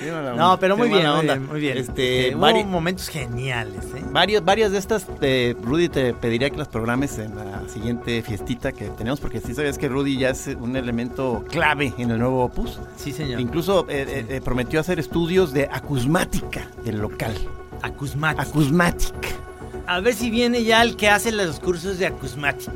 No, 0.36 0.58
pero 0.58 0.76
muy 0.76 0.88
bien, 0.88 1.06
muy 1.10 1.26
bien, 1.26 1.46
muy 1.46 1.60
bien. 1.60 1.78
Este, 1.78 2.28
Eh, 2.28 2.34
hubo 2.34 2.64
momentos 2.64 3.08
geniales, 3.08 3.84
¿eh? 3.94 4.02
varios, 4.10 4.44
varias 4.44 4.72
de 4.72 4.78
estas, 4.78 5.06
eh, 5.20 5.54
Rudy 5.62 5.88
te 5.88 6.14
pediría 6.14 6.50
que 6.50 6.56
las 6.56 6.68
programes 6.68 7.18
en 7.18 7.36
la 7.36 7.68
siguiente 7.68 8.22
fiestita 8.22 8.72
que 8.72 8.88
tenemos, 8.90 9.20
porque 9.20 9.40
sí 9.40 9.54
sabías 9.54 9.78
que 9.78 9.88
Rudy 9.88 10.16
ya 10.18 10.30
es 10.30 10.46
un 10.58 10.76
elemento 10.76 11.44
clave 11.50 11.92
en 11.98 12.10
el 12.10 12.18
nuevo 12.18 12.44
Opus. 12.44 12.80
Sí, 12.96 13.12
señor. 13.12 13.40
Incluso 13.40 13.86
prometió 14.44 14.80
hacer 14.80 14.98
estudios 14.98 15.52
de 15.52 15.68
acusmática 15.70 16.68
del 16.84 16.98
local. 16.98 17.34
Acusmatic. 17.82 18.40
Acusmatic. 18.40 19.49
A 19.90 19.98
ver 19.98 20.14
si 20.14 20.30
viene 20.30 20.62
ya 20.62 20.82
el 20.82 20.94
que 20.96 21.08
hace 21.08 21.32
los 21.32 21.58
cursos 21.58 21.98
de 21.98 22.06
Acusmatic. 22.06 22.72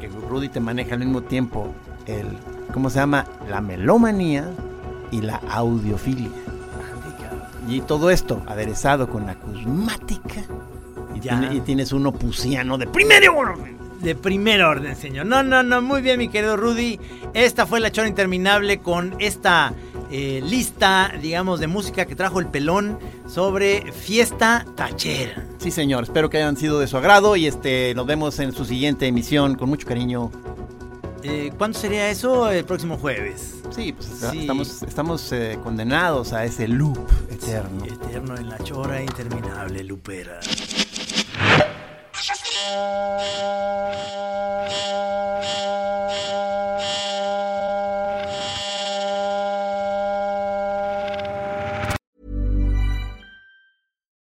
Que 0.00 0.06
Rudy 0.06 0.48
te 0.48 0.60
maneja 0.60 0.92
al 0.94 1.00
mismo 1.00 1.22
tiempo 1.22 1.74
el, 2.06 2.28
¿cómo 2.72 2.88
se 2.88 3.00
llama? 3.00 3.26
La 3.50 3.60
melomanía 3.60 4.48
y 5.10 5.22
la 5.22 5.40
audiofilia. 5.50 6.30
Y 7.68 7.80
todo 7.80 8.10
esto 8.10 8.44
aderezado 8.46 9.08
con 9.10 9.28
acusmática. 9.28 10.42
Y, 11.16 11.20
Ya. 11.20 11.40
tiene- 11.40 11.54
y 11.56 11.60
tienes 11.62 11.92
un 11.92 12.06
opusiano 12.06 12.78
de 12.78 12.86
primer 12.86 13.28
orden. 13.30 13.76
De 14.00 14.14
primer 14.14 14.62
orden, 14.62 14.94
señor. 14.94 15.26
No, 15.26 15.42
no, 15.42 15.64
no, 15.64 15.82
muy 15.82 16.00
bien, 16.00 16.18
mi 16.18 16.28
querido 16.28 16.56
Rudy. 16.56 17.00
Esta 17.32 17.66
fue 17.66 17.80
la 17.80 17.90
chora 17.90 18.06
interminable 18.06 18.78
con 18.78 19.16
esta 19.18 19.72
eh, 20.16 20.40
lista, 20.44 21.12
digamos, 21.20 21.58
de 21.58 21.66
música 21.66 22.06
que 22.06 22.14
trajo 22.14 22.38
el 22.38 22.46
pelón 22.46 23.00
sobre 23.26 23.90
fiesta 23.90 24.64
tachera. 24.76 25.44
Sí, 25.58 25.72
señor. 25.72 26.04
Espero 26.04 26.30
que 26.30 26.36
hayan 26.36 26.56
sido 26.56 26.78
de 26.78 26.86
su 26.86 26.96
agrado 26.96 27.34
y 27.34 27.46
este 27.48 27.92
nos 27.96 28.06
vemos 28.06 28.38
en 28.38 28.52
su 28.52 28.64
siguiente 28.64 29.08
emisión 29.08 29.56
con 29.56 29.68
mucho 29.68 29.88
cariño. 29.88 30.30
Eh, 31.24 31.50
¿Cuándo 31.58 31.76
sería 31.76 32.10
eso? 32.10 32.48
El 32.48 32.64
próximo 32.64 32.96
jueves. 32.96 33.56
Sí, 33.74 33.92
pues 33.92 34.06
Sí. 34.30 34.38
estamos, 34.42 34.82
estamos 34.84 35.32
eh, 35.32 35.58
condenados 35.64 36.32
a 36.32 36.44
ese 36.44 36.68
loop 36.68 36.98
eterno. 37.28 37.84
Eterno 37.84 38.36
en 38.36 38.50
la 38.50 38.58
chora 38.58 39.02
interminable, 39.02 39.82
Lupera. 39.82 40.38